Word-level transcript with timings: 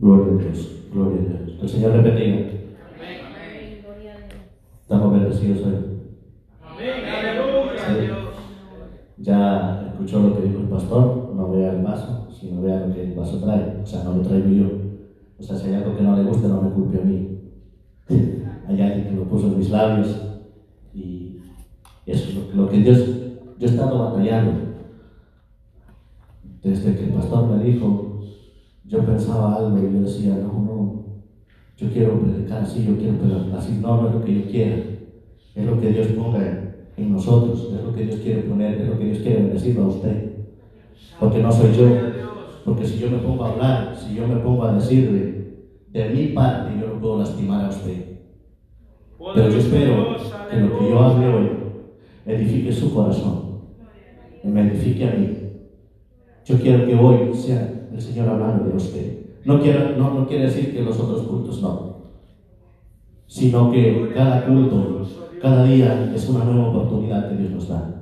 Gloria 0.00 0.32
a 0.32 0.36
Dios, 0.44 0.84
gloria 0.92 1.20
a 1.20 1.42
Dios. 1.42 1.58
El 1.60 1.68
Señor 1.68 1.96
le 1.96 2.02
bendiga. 2.02 2.36
Amén. 2.36 3.82
Gloria 3.82 4.12
a 4.12 4.18
Dios. 4.18 4.40
Estamos 4.80 5.12
bendecidos 5.12 5.66
hoy. 5.66 5.74
Amén. 6.62 7.04
Aleluya. 7.04 8.28
Ya 9.16 9.88
escuchó 9.88 10.20
lo 10.20 10.36
que 10.36 10.46
dijo 10.46 10.60
el 10.60 10.68
pastor, 10.68 11.32
no 11.34 11.50
vea 11.50 11.72
el 11.72 11.82
vaso, 11.82 12.28
sino 12.30 12.62
vea 12.62 12.86
lo 12.86 12.94
que 12.94 13.02
el 13.02 13.14
vaso 13.14 13.40
trae. 13.40 13.80
O 13.82 13.86
sea, 13.86 14.04
no 14.04 14.14
lo 14.14 14.22
traigo 14.22 14.48
yo. 14.48 14.66
O 15.40 15.42
sea, 15.42 15.56
si 15.56 15.68
hay 15.68 15.74
algo 15.74 15.96
que 15.96 16.02
no 16.04 16.16
le 16.16 16.22
guste, 16.22 16.46
no 16.46 16.62
me 16.62 16.70
culpe 16.70 17.00
a 17.00 17.04
mí. 17.04 17.40
Hay 18.68 18.80
alguien 18.82 19.08
que 19.08 19.14
lo 19.14 19.24
puso 19.24 19.46
en 19.46 19.58
mis 19.58 19.70
labios 19.70 20.20
y 20.92 21.38
eso 22.06 22.28
es 22.28 22.34
lo, 22.34 22.64
lo 22.64 22.68
que 22.70 22.78
Dios, 22.78 22.98
yo 23.58 23.66
he 23.66 23.70
estado 23.70 23.98
batallando. 23.98 24.60
Desde 26.62 26.94
que 26.94 27.04
el 27.04 27.14
pastor 27.14 27.48
me 27.48 27.64
dijo, 27.64 28.07
yo 28.88 29.04
pensaba 29.04 29.54
algo 29.56 29.78
y 29.78 29.92
yo 29.92 30.00
decía, 30.00 30.34
no, 30.36 30.52
no, 30.64 31.04
yo 31.76 31.88
quiero 31.92 32.20
predicar 32.20 32.62
así, 32.62 32.86
yo 32.86 32.96
quiero 32.96 33.18
predicar 33.18 33.58
así, 33.58 33.78
no, 33.80 34.02
no 34.02 34.08
es 34.08 34.14
lo 34.14 34.24
que 34.24 34.34
yo 34.34 34.50
quiera, 34.50 34.76
es 35.54 35.66
lo 35.66 35.78
que 35.78 35.92
Dios 35.92 36.06
ponga 36.08 36.74
en 36.96 37.12
nosotros, 37.12 37.70
es 37.76 37.84
lo 37.84 37.94
que 37.94 38.04
Dios 38.04 38.16
quiere 38.16 38.42
poner, 38.42 38.80
es 38.80 38.88
lo 38.88 38.98
que 38.98 39.04
Dios 39.04 39.18
quiere 39.18 39.42
bendecir 39.42 39.78
a 39.78 39.86
usted. 39.86 40.32
Porque 41.20 41.42
no 41.42 41.52
soy 41.52 41.72
yo, 41.74 41.86
porque 42.64 42.86
si 42.86 42.98
yo 42.98 43.10
me 43.10 43.18
pongo 43.18 43.44
a 43.44 43.52
hablar, 43.52 43.96
si 43.96 44.14
yo 44.14 44.26
me 44.26 44.36
pongo 44.36 44.64
a 44.64 44.72
decirle, 44.72 45.38
de 45.90 46.08
mi 46.10 46.28
parte 46.28 46.78
yo 46.80 46.88
lo 46.88 47.00
puedo 47.00 47.18
lastimar 47.18 47.66
a 47.66 47.68
usted. 47.68 48.04
Pero 49.34 49.50
yo 49.50 49.58
espero 49.58 50.16
que 50.50 50.56
lo 50.56 50.78
que 50.78 50.88
yo 50.88 51.00
hable 51.00 51.28
hoy 51.28 51.50
edifique 52.24 52.72
su 52.72 52.94
corazón 52.94 53.60
y 54.42 54.48
me 54.48 54.62
edifique 54.62 55.06
a 55.06 55.12
mí. 55.12 55.36
Yo 56.46 56.58
quiero 56.58 56.86
que 56.86 56.94
hoy 56.94 57.34
sea 57.34 57.77
el 57.98 58.04
Señor 58.04 58.28
hablando 58.28 58.64
de 58.64 58.76
usted. 58.76 59.18
No, 59.44 59.60
quiero, 59.60 59.96
no, 59.96 60.14
no 60.14 60.26
quiere 60.26 60.44
decir 60.44 60.72
que 60.72 60.82
los 60.82 60.98
otros 60.98 61.26
cultos 61.26 61.60
no, 61.60 61.96
sino 63.26 63.70
que 63.72 64.12
cada 64.14 64.46
culto, 64.46 65.06
cada 65.40 65.64
día 65.64 66.12
es 66.14 66.28
una 66.28 66.44
nueva 66.44 66.68
oportunidad 66.68 67.28
que 67.28 67.36
Dios 67.36 67.50
nos 67.50 67.68
da. 67.68 67.94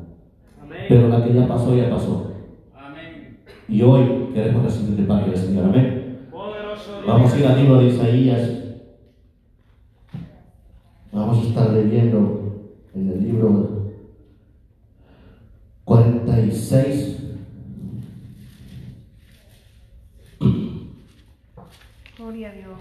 Pero 0.89 1.09
la 1.09 1.25
que 1.25 1.33
ya 1.33 1.49
pasó, 1.49 1.75
ya 1.75 1.91
pasó. 1.91 2.33
Y 3.69 3.83
hoy 3.83 4.31
queremos 4.33 4.65
recibir 4.65 4.97
de 4.97 5.05
parte 5.05 5.31
del 5.31 5.39
Señor. 5.39 5.65
Amén. 5.65 6.29
Vamos 7.07 7.33
a 7.33 7.39
ir 7.39 7.47
al 7.47 7.63
libro 7.63 7.79
de 7.79 7.87
Isaías. 7.87 8.51
Vamos 11.13 11.39
a 11.39 11.49
estar 11.49 11.73
leyendo 11.73 12.71
en 12.95 13.09
el 13.09 13.25
libro 13.25 13.93
46. 15.85 17.16
Gloria 22.47 22.53
a 22.53 22.55
Dios. 22.55 22.79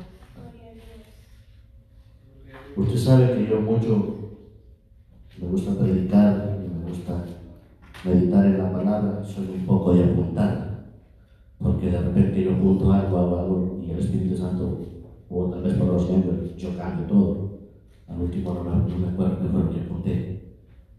Usted 2.75 2.97
sabe 2.97 3.35
que 3.35 3.49
yo 3.49 3.61
mucho 3.61 4.15
me 5.41 5.47
gusta 5.47 5.75
predicar 5.79 6.59
y 6.63 6.67
me 6.69 6.89
gusta 6.89 7.25
meditar 8.03 8.45
en 8.45 8.57
la 8.59 8.71
palabra. 8.71 9.23
Soy 9.23 9.47
un 9.55 9.65
poco 9.65 9.93
de 9.93 10.03
apuntar, 10.03 10.85
porque 11.57 11.89
de 11.89 11.99
repente 11.99 12.43
yo 12.43 12.53
apunto 12.53 12.91
algo, 12.91 13.17
hago 13.17 13.39
algo 13.39 13.79
y 13.81 13.91
el 13.91 13.99
Espíritu 13.99 14.37
Santo, 14.37 14.81
o 15.29 15.49
tal 15.49 15.63
vez 15.63 15.73
por 15.75 15.87
los 15.87 16.09
miembros, 16.09 16.55
yo 16.55 16.77
cambio 16.77 17.07
todo. 17.07 17.59
Al 18.07 18.21
último 18.21 18.53
no 18.53 18.63
no 18.63 18.97
me 18.97 19.07
acuerdo 19.07 19.39
qué 19.39 19.47
fue 19.47 19.63
lo 19.63 19.69
que 19.71 19.81
apunté, 19.81 20.55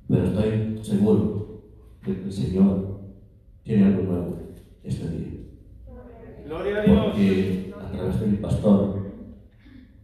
pero 0.09 0.25
estoy 0.25 0.79
seguro 0.83 1.63
de 2.05 2.15
que 2.15 2.25
el 2.25 2.33
Señor 2.33 3.01
tiene 3.63 3.87
algo 3.87 4.03
nuevo 4.03 4.39
este 4.83 5.09
día. 5.09 5.27
Gloria 6.45 6.79
a 6.79 6.83
Dios. 6.83 7.05
Porque 7.05 7.56
través 8.07 8.21
de 8.21 8.27
mi 8.27 8.37
pastor, 8.37 9.07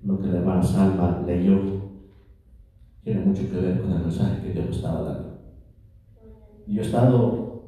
lo 0.04 0.20
que 0.20 0.26
la 0.28 0.38
hermana 0.38 0.62
Salma 0.62 1.22
leyó, 1.26 1.60
tiene 3.04 3.20
mucho 3.20 3.42
que 3.50 3.56
ver 3.60 3.80
con 3.80 3.92
el 3.92 4.00
mensaje 4.00 4.42
que 4.42 4.52
Dios 4.52 4.76
estaba 4.76 5.02
dando. 5.02 5.38
Y 6.66 6.74
yo 6.74 6.82
he 6.82 6.84
estado 6.84 7.62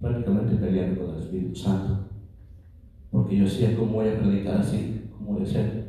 prácticamente 0.00 0.56
peleando 0.56 1.04
con 1.06 1.14
el 1.14 1.22
Espíritu 1.22 1.54
Santo, 1.56 2.08
porque 3.10 3.36
yo 3.36 3.44
decía, 3.44 3.76
¿cómo 3.76 3.92
voy 3.94 4.08
a 4.08 4.18
predicar 4.18 4.58
así? 4.60 5.10
¿Cómo 5.16 5.34
voy 5.34 5.42
a 5.42 5.46
ser? 5.46 5.88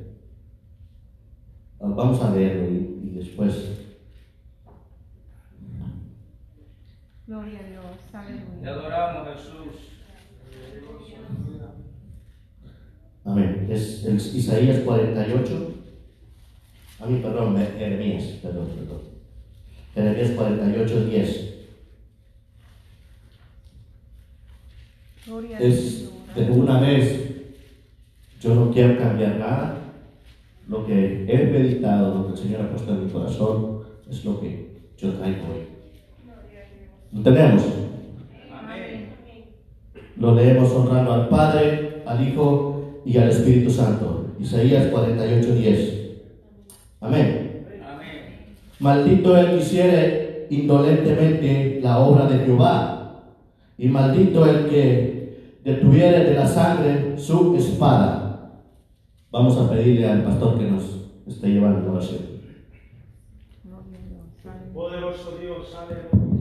Vamos 1.80 2.22
a 2.22 2.36
leerlo 2.36 2.70
y, 2.70 3.00
y 3.04 3.16
después 3.16 3.76
Gloria 7.28 7.60
a 7.60 7.64
Dios. 7.70 7.86
Te 8.12 8.18
Aleluya. 8.18 8.72
adoramos, 8.72 9.28
Jesús. 9.36 10.00
Amén. 13.30 13.68
Es 13.70 14.06
el 14.06 14.16
Isaías 14.16 14.80
48. 14.80 15.74
A 17.00 17.06
mí, 17.06 17.20
perdón, 17.20 17.56
Jeremías, 17.78 18.24
perdón, 18.42 18.70
perdón. 18.76 19.02
Jeremías 19.94 20.32
48, 20.32 21.06
10. 21.06 21.54
Gloria 25.28 25.58
a 25.58 25.60
Es 25.62 26.12
de 26.36 26.52
una 26.52 26.80
vez, 26.80 27.30
yo 28.42 28.56
no 28.56 28.72
quiero 28.72 28.98
cambiar 28.98 29.38
nada. 29.38 29.76
Lo 30.68 30.86
que 30.86 31.26
he 31.28 31.46
meditado, 31.46 32.16
lo 32.16 32.26
que 32.28 32.32
el 32.34 32.38
Señor 32.38 32.62
ha 32.62 32.70
puesto 32.72 32.92
en 32.94 33.06
mi 33.06 33.12
corazón, 33.12 33.84
es 34.10 34.26
lo 34.26 34.40
que 34.40 34.70
yo 34.98 35.14
traigo 35.14 35.44
hoy. 35.54 35.68
¿Lo 37.12 37.22
tenemos? 37.22 37.64
Amén. 38.52 39.10
Lo 40.18 40.34
leemos 40.34 40.72
honrando 40.72 41.14
al 41.14 41.30
Padre, 41.30 42.04
al 42.06 42.28
Hijo 42.28 42.79
y 43.10 43.18
al 43.18 43.30
Espíritu 43.30 43.72
Santo. 43.72 44.28
Isaías 44.40 44.88
48, 44.92 45.56
10. 45.56 46.00
Amén. 47.02 47.66
Amén. 47.84 48.56
Maldito 48.80 49.36
el 49.36 49.48
que 49.48 49.58
hiciere 49.58 50.48
indolentemente 50.52 51.80
la 51.82 52.00
obra 52.00 52.28
de 52.28 52.46
Jehová, 52.46 53.24
y 53.80 53.88
maldito 53.88 54.46
el 54.46 54.70
que 54.70 55.60
detuviere 55.64 56.26
de 56.26 56.36
la 56.36 56.46
sangre 56.46 57.18
su 57.18 57.56
espada. 57.56 58.52
Vamos 59.32 59.58
a 59.58 59.72
pedirle 59.72 60.08
al 60.08 60.24
pastor 60.24 60.60
que 60.60 60.66
nos 60.66 60.84
esté 61.28 61.48
llevando 61.48 61.80
en 61.80 61.90
oración. 61.90 62.20
Poderoso 64.72 65.38
Dios. 65.42 65.76
Aleluya. 65.76 66.39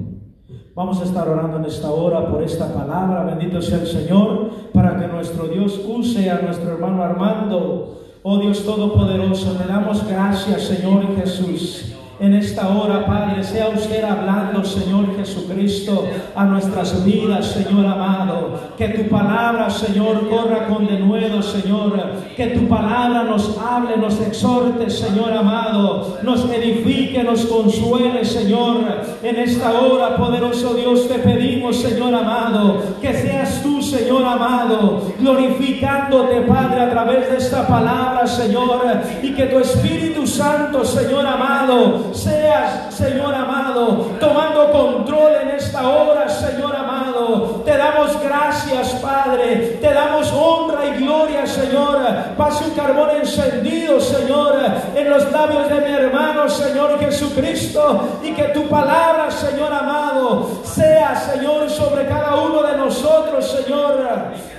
Vamos 0.75 1.01
a 1.01 1.05
estar 1.05 1.29
orando 1.29 1.59
en 1.59 1.65
esta 1.67 1.91
hora 1.91 2.27
por 2.31 2.43
esta 2.43 2.73
palabra. 2.73 3.25
Bendito 3.25 3.61
sea 3.61 3.81
el 3.81 3.87
Señor 3.87 4.51
para 4.73 4.99
que 4.99 5.07
nuestro 5.07 5.49
Dios 5.49 5.81
use 5.87 6.31
a 6.31 6.41
nuestro 6.41 6.73
hermano 6.73 7.03
Armando. 7.03 8.03
Oh 8.23 8.39
Dios 8.39 8.65
Todopoderoso, 8.65 9.53
te 9.53 9.67
damos 9.67 10.07
gracias, 10.09 10.63
Señor 10.63 11.15
Jesús. 11.17 11.98
En 12.21 12.35
esta 12.35 12.69
hora, 12.71 13.07
Padre, 13.07 13.45
sea 13.45 13.69
usted 13.69 14.03
hablando, 14.03 14.65
Señor 14.65 15.17
Jesucristo, 15.17 16.05
a 16.35 16.45
nuestras 16.47 17.05
vidas, 17.05 17.47
Señor 17.47 17.87
amado. 17.87 18.59
Que 18.77 18.89
tu 18.89 19.09
palabra, 19.09 19.71
Señor, 19.71 20.29
corra 20.29 20.67
con 20.67 20.89
denuedo, 20.89 21.41
Señor. 21.41 21.95
Que 22.37 22.49
tu 22.49 22.67
palabra 22.67 23.23
nos 23.23 23.57
hable, 23.57 23.97
nos 23.97 24.21
exhorte, 24.21 24.91
Señor 24.91 25.33
amado. 25.33 26.19
Nos 26.25 26.51
edifique, 26.51 27.23
nos 27.23 27.47
consuele, 27.47 28.25
Señor. 28.25 28.79
En 29.23 29.37
esta 29.37 29.79
hora, 29.79 30.17
poderoso 30.17 30.75
Dios, 30.75 31.07
te 31.07 31.21
pedimos, 31.21 31.77
Señor 31.77 32.13
amado, 32.17 32.83
que 33.01 33.15
seas 33.15 33.63
tú, 33.63 33.78
Señor 33.91 34.25
amado, 34.25 35.03
glorificándote, 35.19 36.43
Padre, 36.43 36.83
a 36.83 36.91
través 36.91 37.31
de 37.31 37.37
esta 37.39 37.67
palabra, 37.67 38.27
Señor. 38.27 38.83
Y 39.23 39.35
que 39.35 39.47
tu 39.47 39.59
Espíritu 39.59 40.27
Santo, 40.27 40.85
Señor 40.85 41.27
amado, 41.27 42.13
seas, 42.13 42.95
Señor 42.95 43.35
amado, 43.35 44.09
tomando 44.21 44.71
control 44.71 45.33
en 45.43 45.49
esta 45.51 45.89
hora, 45.89 46.29
Señor 46.29 46.77
amado. 46.77 47.58
Te 47.89 47.95
damos 47.95 48.23
gracias, 48.23 48.89
Padre. 49.01 49.79
Te 49.81 49.95
damos 49.95 50.31
honra 50.31 50.85
y 50.89 51.03
gloria, 51.03 51.47
Señor. 51.47 51.99
Pase 52.37 52.65
un 52.65 52.73
carbón 52.73 53.17
encendido, 53.17 53.99
Señor, 53.99 54.57
en 54.95 55.09
los 55.09 55.33
labios 55.33 55.71
de 55.71 55.81
mi 55.81 55.95
hermano, 55.95 56.51
Señor 56.51 56.99
Jesucristo. 56.99 58.21
Y 58.23 58.33
que 58.33 58.45
tu 58.49 58.69
palabra, 58.69 59.31
Señor 59.31 59.73
amado, 59.73 60.51
sea, 60.65 61.17
Señor, 61.17 61.71
sobre 61.71 62.07
cada 62.07 62.37
uno 62.37 62.63
de 62.63 62.77
nosotros, 62.77 63.51
Señor. 63.51 64.07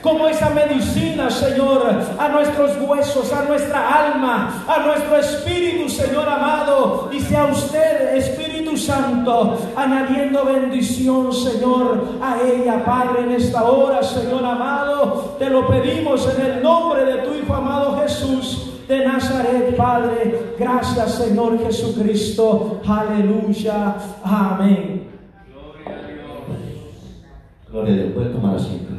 Como 0.02 0.28
esa 0.28 0.50
medicina, 0.50 1.30
Señor, 1.30 1.84
a 2.18 2.30
nuestros 2.30 2.78
huesos, 2.82 3.32
a 3.32 3.44
nuestra 3.44 4.06
alma, 4.06 4.66
a 4.68 4.80
nuestro 4.80 5.18
espíritu, 5.18 5.88
Señor 5.88 6.28
amado. 6.28 7.10
Y 7.12 7.20
sea 7.20 7.46
usted, 7.46 8.16
Espíritu 8.16 8.78
Santo, 8.78 9.58
añadiendo 9.76 10.46
bendición, 10.46 11.34
Señor, 11.34 12.04
a 12.22 12.38
ella, 12.42 12.84
Padre, 12.86 13.19
en 13.20 13.32
esta 13.32 13.64
hora, 13.70 14.02
Señor 14.04 14.44
amado. 14.46 15.36
Te 15.38 15.50
lo 15.50 15.68
pedimos 15.68 16.28
en 16.36 16.46
el 16.46 16.64
nombre 16.64 17.06
de 17.06 17.22
tu 17.24 17.34
Hijo 17.34 17.54
amado 17.54 17.98
Jesús 18.02 18.80
de 18.88 19.06
Nazaret, 19.06 19.76
Padre. 19.76 20.54
Gracias, 20.58 21.16
Señor 21.16 21.60
Jesucristo. 21.64 22.82
Aleluya. 22.86 23.96
Amén. 24.24 25.08
Gloria 25.52 25.98
a 25.98 26.08
Dios. 26.08 26.24
Gloria 27.72 27.94
a 27.94 27.98
Dios. 27.98 28.14
Puede 28.14 28.30
tomar 28.30 28.56
asiento. 28.56 28.90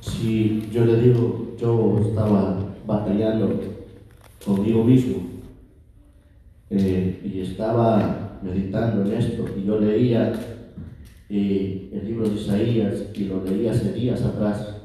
si 0.00 0.68
yo 0.72 0.84
le 0.84 1.00
digo, 1.00 1.54
yo 1.58 2.00
estaba 2.08 2.56
batallando 2.86 3.60
conmigo 4.44 4.84
mismo 4.84 5.18
eh, 6.70 7.20
y 7.24 7.40
estaba 7.40 8.38
meditando 8.42 9.04
en 9.04 9.18
esto 9.18 9.44
y 9.56 9.64
yo 9.64 9.78
leía 9.78 10.32
eh, 11.28 11.90
el 11.92 12.06
libro 12.06 12.28
de 12.28 12.34
Isaías 12.34 13.10
y 13.14 13.24
lo 13.24 13.44
leía 13.44 13.72
hace 13.72 13.92
días 13.92 14.22
atrás. 14.22 14.76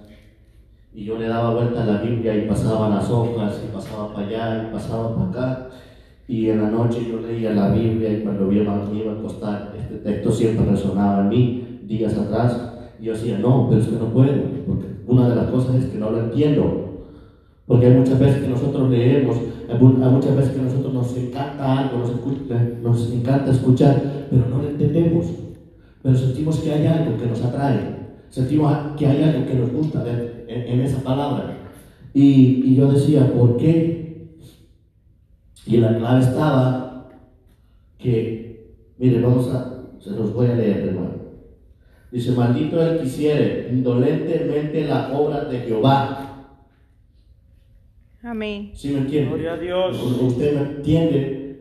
Y 0.94 1.06
yo 1.06 1.18
le 1.18 1.28
daba 1.28 1.54
vuelta 1.54 1.84
a 1.84 1.86
la 1.86 2.02
Biblia 2.02 2.36
y 2.36 2.48
pasaba 2.48 2.90
las 2.90 3.10
hojas 3.10 3.62
y 3.64 3.74
pasaba 3.74 4.14
para 4.14 4.28
allá 4.28 4.68
y 4.68 4.74
pasaba 4.74 5.16
para 5.16 5.30
acá. 5.30 5.70
Y 6.28 6.50
en 6.50 6.62
la 6.62 6.70
noche 6.70 7.00
yo 7.10 7.20
leía 7.20 7.54
la 7.54 7.72
Biblia 7.72 8.14
y 8.14 8.22
cuando 8.22 8.46
me 8.46 8.56
iba, 8.56 8.86
me 8.86 9.00
iba 9.00 9.12
a 9.14 9.16
acostar. 9.16 9.74
Este 9.78 9.96
texto 9.96 10.32
siempre 10.32 10.66
resonaba 10.66 11.22
en 11.22 11.30
mí 11.30 11.80
días 11.84 12.18
atrás. 12.18 12.74
Y 13.00 13.06
yo 13.06 13.14
decía 13.14 13.40
no, 13.40 13.68
pero 13.70 13.82
es 13.82 13.88
que 13.88 13.96
no 13.96 14.14
puedo 14.14 14.32
porque 14.68 14.88
una 15.08 15.30
de 15.30 15.36
las 15.36 15.48
cosas 15.48 15.76
es 15.76 15.86
que 15.86 15.98
no 15.98 16.12
lo 16.12 16.20
entiendo 16.20 16.84
porque 17.66 17.86
hay 17.86 17.94
muchas 17.94 18.20
veces 18.20 18.42
que 18.42 18.50
nosotros 18.50 18.90
leemos, 18.90 19.38
hay 19.70 19.80
muchas 19.80 20.36
veces 20.36 20.52
que 20.52 20.62
nosotros 20.62 20.94
nos 20.94 21.18
encanta 21.18 21.80
algo, 21.80 22.00
nos, 22.00 22.12
nos 22.82 23.12
encanta 23.14 23.52
escuchar, 23.52 24.28
pero 24.30 24.48
no 24.50 24.62
lo 24.62 24.70
entendemos. 24.70 25.28
Pero 26.04 26.16
sentimos 26.16 26.60
que 26.60 26.72
hay 26.72 26.86
algo 26.86 27.18
que 27.18 27.26
nos 27.26 27.42
atrae, 27.42 27.80
sentimos 28.30 28.72
que 28.98 29.08
hay 29.08 29.24
algo 29.24 29.48
que 29.48 29.56
nos 29.56 29.72
gusta 29.72 30.06
en, 30.48 30.62
en 30.62 30.82
esa 30.82 31.02
palabra. 31.02 31.58
Y, 32.14 32.62
y, 32.66 32.76
yo 32.76 32.92
decía, 32.92 33.34
¿por 33.34 33.58
qué? 33.58 34.28
Y 35.66 35.78
la 35.78 35.98
clave 35.98 36.22
estaba 36.22 37.10
que, 37.98 38.76
mire, 39.00 39.22
vamos 39.22 39.50
a, 39.50 39.86
se 40.00 40.12
los 40.12 40.32
voy 40.34 40.48
a 40.48 40.56
leer, 40.56 40.90
hermano. 40.90 41.14
Dice, 42.12 42.34
maldito 42.34 42.80
el 42.80 43.00
que 43.00 43.06
hiciere 43.06 43.70
indolentemente 43.72 44.86
la 44.86 45.12
obra 45.18 45.46
de 45.46 45.60
Jehová 45.62 46.24
Amén. 48.24 48.72
¿Sí 48.74 48.88
me 48.90 49.00
entiende? 49.00 49.30
Gloria 49.30 49.54
a 49.54 49.58
Dios. 49.58 50.02
Usted 50.22 50.56
me 50.56 50.62
entiende 50.78 51.58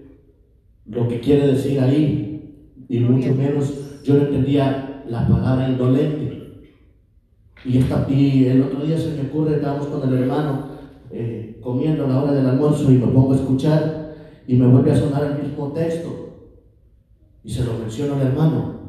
lo 0.87 1.09
que 1.09 1.19
quiere 1.19 1.49
decir 1.49 1.81
ahí. 1.81 2.55
Y 2.89 3.01
mucho 3.01 3.35
menos 3.35 3.92
yo 4.03 4.15
no 4.15 4.23
entendía 4.23 5.05
la 5.09 5.27
palabra 5.29 5.69
indolente. 5.69 6.33
Y, 7.65 7.79
esta, 7.79 8.07
y 8.09 8.47
el 8.47 8.63
otro 8.63 8.85
día 8.85 8.99
se 8.99 9.11
me 9.11 9.29
ocurre, 9.29 9.57
estábamos 9.57 9.87
con 9.87 10.09
el 10.09 10.23
hermano 10.23 10.67
eh, 11.11 11.61
comiendo 11.63 12.05
a 12.05 12.09
la 12.09 12.23
hora 12.23 12.33
del 12.33 12.47
almuerzo 12.47 12.91
y 12.91 12.97
me 12.97 13.07
pongo 13.07 13.33
a 13.33 13.37
escuchar 13.37 14.15
y 14.47 14.57
me 14.57 14.67
vuelve 14.67 14.93
a 14.93 14.97
sonar 14.97 15.25
el 15.25 15.47
mismo 15.47 15.73
texto. 15.73 16.51
Y 17.45 17.51
se 17.51 17.65
lo 17.65 17.79
menciono 17.79 18.15
al 18.15 18.23
hermano. 18.23 18.81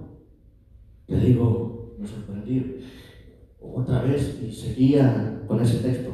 Le 1.07 1.19
digo, 1.19 1.95
me 1.99 2.07
sorprendí 2.07 2.79
otra 3.59 4.01
vez 4.01 4.39
y 4.41 4.51
seguía 4.51 5.43
con 5.47 5.61
ese 5.61 5.79
texto. 5.79 6.11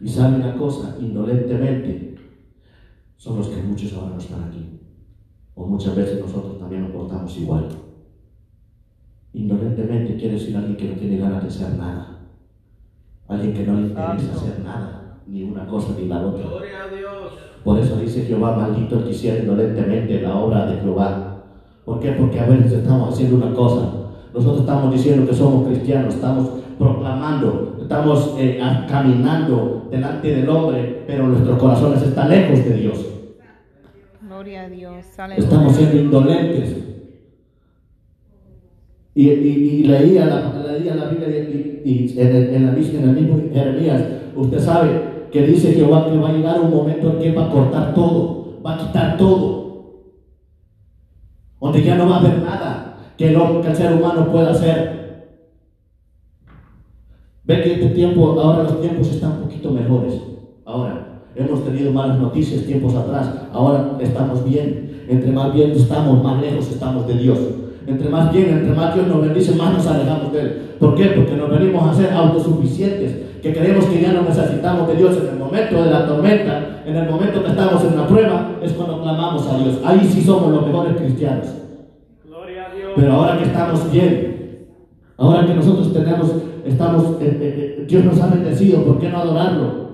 Y 0.00 0.08
sabe 0.08 0.36
una 0.36 0.56
cosa, 0.56 0.96
indolentemente, 1.00 2.14
son 3.16 3.38
los 3.38 3.48
que 3.48 3.62
muchos 3.62 3.92
ahora 3.94 4.10
no 4.10 4.18
están 4.18 4.44
aquí. 4.44 4.80
O 5.54 5.66
muchas 5.66 5.96
veces 5.96 6.20
nosotros 6.20 6.58
también 6.58 6.82
nos 6.82 6.92
portamos 6.92 7.36
igual. 7.38 7.68
Indolentemente 9.36 10.16
quiere 10.16 10.34
decir 10.34 10.56
alguien 10.56 10.76
que 10.76 10.88
no 10.88 10.94
tiene 10.94 11.18
ganas 11.18 11.42
de 11.42 11.48
hacer 11.48 11.76
nada. 11.76 12.20
Alguien 13.28 13.52
que 13.52 13.66
no 13.66 13.74
le 13.74 13.88
interesa 13.88 14.32
hacer 14.32 14.60
nada, 14.64 15.18
ni 15.26 15.42
una 15.42 15.66
cosa 15.66 15.88
ni 15.98 16.08
la 16.08 16.22
otra. 16.22 16.46
Gloria 16.48 16.84
a 16.84 16.96
Dios. 16.96 17.32
Por 17.62 17.78
eso 17.78 17.98
dice 17.98 18.22
Jehová, 18.22 18.56
maldito 18.56 18.96
el 18.96 19.04
que 19.04 19.10
hiciera 19.10 19.40
indolentemente 19.40 20.22
la 20.22 20.36
obra 20.36 20.64
de 20.64 20.80
Jehová. 20.80 21.42
¿Por 21.84 22.00
qué? 22.00 22.12
Porque 22.12 22.40
a 22.40 22.46
veces 22.46 22.72
estamos 22.72 23.12
haciendo 23.12 23.36
una 23.36 23.54
cosa. 23.54 23.92
Nosotros 24.32 24.60
estamos 24.60 24.90
diciendo 24.94 25.28
que 25.28 25.34
somos 25.34 25.68
cristianos, 25.68 26.14
estamos 26.14 26.50
proclamando, 26.78 27.76
estamos 27.82 28.36
eh, 28.38 28.58
caminando 28.88 29.86
delante 29.90 30.34
del 30.34 30.48
hombre, 30.48 31.04
pero 31.06 31.26
nuestros 31.26 31.58
corazones 31.58 32.00
están 32.00 32.30
lejos 32.30 32.64
de 32.64 32.72
Dios. 32.72 33.06
Gloria 34.22 34.62
a 34.62 34.68
Dios. 34.70 35.04
Estamos 35.36 35.76
siendo 35.76 35.96
indolentes. 35.98 36.95
Y, 39.16 39.30
y, 39.30 39.84
leía, 39.84 40.26
la, 40.26 40.62
leía 40.70 40.94
la 40.94 41.06
Biblia 41.06 41.26
y, 41.26 42.14
en, 42.18 42.36
el, 42.36 42.54
en, 42.54 42.66
la, 42.66 42.72
en 42.72 43.08
el 43.08 43.16
mismo 43.16 43.40
Jeremías, 43.50 44.02
usted 44.36 44.60
sabe 44.60 44.90
que 45.32 45.46
dice 45.46 45.72
Jehová 45.72 46.04
que 46.04 46.18
va 46.18 46.28
a 46.28 46.32
llegar 46.34 46.60
un 46.60 46.70
momento 46.70 47.12
en 47.12 47.18
que 47.18 47.32
va 47.32 47.46
a 47.46 47.50
cortar 47.50 47.94
todo, 47.94 48.60
va 48.64 48.74
a 48.74 48.78
quitar 48.78 49.16
todo, 49.16 50.02
donde 51.58 51.82
ya 51.82 51.94
no 51.94 52.10
va 52.10 52.16
a 52.16 52.18
haber 52.18 52.42
nada 52.42 52.98
que 53.16 53.28
el, 53.28 53.60
que 53.62 53.68
el 53.68 53.76
ser 53.76 53.94
humano 53.94 54.30
pueda 54.30 54.50
hacer. 54.50 55.38
Ve 57.44 57.62
que 57.62 57.72
este 57.72 57.88
tiempo, 57.94 58.38
ahora 58.38 58.64
los 58.64 58.82
tiempos 58.82 59.08
están 59.08 59.32
un 59.32 59.42
poquito 59.44 59.70
mejores. 59.70 60.20
Ahora, 60.66 61.22
hemos 61.34 61.64
tenido 61.64 61.90
malas 61.90 62.18
noticias 62.18 62.66
tiempos 62.66 62.94
atrás, 62.94 63.46
ahora 63.50 63.96
estamos 63.98 64.44
bien. 64.44 65.06
Entre 65.08 65.32
más 65.32 65.54
bien 65.54 65.70
estamos, 65.70 66.22
más 66.22 66.42
lejos 66.42 66.68
estamos 66.68 67.06
de 67.06 67.14
Dios. 67.14 67.38
Entre 67.86 68.08
más 68.08 68.32
bien, 68.32 68.50
entre 68.50 68.74
más 68.74 68.94
Dios 68.94 69.06
nos 69.06 69.20
bendice, 69.20 69.54
más 69.54 69.74
nos 69.74 69.86
alejamos 69.86 70.32
de 70.32 70.40
Él. 70.40 70.62
¿Por 70.80 70.94
qué? 70.94 71.06
Porque 71.06 71.36
nos 71.36 71.50
venimos 71.50 71.88
a 71.88 71.94
ser 71.94 72.12
autosuficientes, 72.12 73.16
que 73.42 73.52
creemos 73.52 73.84
que 73.86 74.00
ya 74.00 74.12
no 74.12 74.22
necesitamos 74.22 74.88
de 74.88 74.96
Dios 74.96 75.16
en 75.16 75.28
el 75.28 75.38
momento 75.38 75.84
de 75.84 75.90
la 75.90 76.06
tormenta, 76.06 76.82
en 76.84 76.96
el 76.96 77.08
momento 77.08 77.42
que 77.42 77.50
estamos 77.50 77.84
en 77.84 77.96
la 77.96 78.06
prueba, 78.06 78.50
es 78.62 78.72
cuando 78.72 79.02
clamamos 79.02 79.46
a 79.48 79.58
Dios. 79.58 79.80
Ahí 79.84 80.00
sí 80.04 80.22
somos 80.22 80.52
los 80.52 80.66
mejores 80.66 80.96
cristianos. 80.96 81.46
Gloria 82.26 82.66
a 82.66 82.74
Dios. 82.74 82.92
Pero 82.96 83.12
ahora 83.12 83.38
que 83.38 83.44
estamos 83.44 83.92
bien, 83.92 84.66
ahora 85.16 85.46
que 85.46 85.54
nosotros 85.54 85.92
tenemos 85.92 86.32
estamos, 86.66 87.16
eh, 87.20 87.38
eh, 87.40 87.84
Dios 87.88 88.04
nos 88.04 88.20
ha 88.20 88.26
bendecido, 88.28 88.82
¿por 88.84 88.98
qué 88.98 89.08
no 89.08 89.18
adorarlo? 89.18 89.85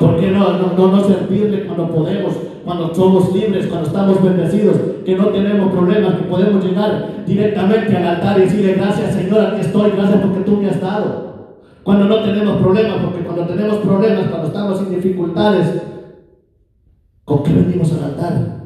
¿Por 0.00 0.20
qué 0.20 0.30
no, 0.30 0.58
no, 0.58 0.88
no, 0.88 1.04
servirle 1.04 1.66
cuando 1.66 1.88
podemos, 1.88 2.32
cuando 2.64 2.94
somos 2.94 3.34
libres, 3.34 3.66
cuando 3.66 3.88
estamos 3.88 4.22
bendecidos, 4.22 4.76
que 5.04 5.16
no 5.16 5.26
tenemos 5.28 5.72
problemas, 5.72 6.14
que 6.14 6.24
podemos 6.24 6.64
llegar 6.64 7.24
directamente 7.26 7.96
al 7.96 8.06
altar 8.06 8.38
y 8.38 8.42
decirle 8.42 8.74
gracias 8.74 9.14
Señor, 9.14 9.40
aquí 9.40 9.60
estoy, 9.62 9.90
gracias 9.90 10.20
porque 10.20 10.40
tú 10.40 10.56
me 10.56 10.68
has 10.68 10.80
dado? 10.80 11.28
Cuando 11.82 12.04
no 12.04 12.20
tenemos 12.20 12.58
problemas, 12.58 12.98
porque 12.98 13.24
cuando 13.24 13.46
tenemos 13.46 13.78
problemas, 13.78 14.26
cuando 14.26 14.48
estamos 14.48 14.80
en 14.80 14.90
dificultades, 14.90 15.82
¿con 17.24 17.42
qué 17.42 17.52
venimos 17.54 17.92
al 17.94 18.04
altar? 18.04 18.58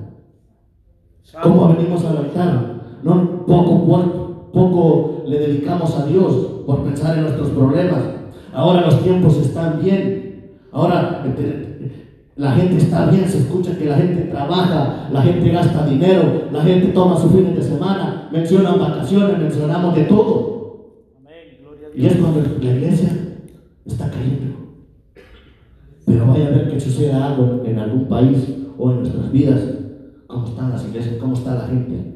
¿Cómo 1.42 1.74
venimos 1.74 2.04
al 2.04 2.16
altar? 2.18 2.72
No 3.02 3.46
poco, 3.46 4.50
poco 4.52 5.22
le 5.26 5.38
dedicamos 5.38 5.96
a 5.96 6.06
Dios 6.06 6.34
por 6.66 6.82
pensar 6.82 7.16
en 7.16 7.22
nuestros 7.22 7.50
problemas. 7.50 8.00
Ahora 8.52 8.82
los 8.82 9.02
tiempos 9.02 9.36
están 9.38 9.80
bien. 9.82 10.21
Ahora 10.72 11.22
la 12.36 12.52
gente 12.52 12.76
está 12.78 13.10
bien, 13.10 13.28
se 13.28 13.38
escucha 13.40 13.76
que 13.76 13.84
la 13.84 13.96
gente 13.96 14.22
trabaja, 14.22 15.08
la 15.12 15.22
gente 15.22 15.50
gasta 15.50 15.86
dinero, 15.86 16.48
la 16.50 16.62
gente 16.62 16.88
toma 16.88 17.20
su 17.20 17.28
fin 17.28 17.54
de 17.54 17.62
semana, 17.62 18.30
mencionan 18.32 18.80
vacaciones, 18.80 19.38
mencionamos 19.38 19.94
de 19.94 20.04
todo. 20.04 20.52
Y 21.94 22.06
es 22.06 22.16
cuando 22.16 22.40
la 22.40 22.64
iglesia 22.64 23.10
está 23.84 24.10
cayendo. 24.10 24.56
Pero 26.06 26.26
vaya 26.26 26.46
a 26.46 26.50
ver 26.50 26.70
que 26.70 26.80
suceda 26.80 27.32
algo 27.32 27.62
en 27.66 27.78
algún 27.78 28.08
país 28.08 28.38
o 28.78 28.90
en 28.90 29.00
nuestras 29.00 29.30
vidas. 29.30 29.60
¿Cómo 30.26 30.46
están 30.46 30.70
las 30.70 30.84
iglesias? 30.86 31.16
¿Cómo 31.20 31.34
está 31.34 31.54
la 31.54 31.66
gente? 31.66 32.14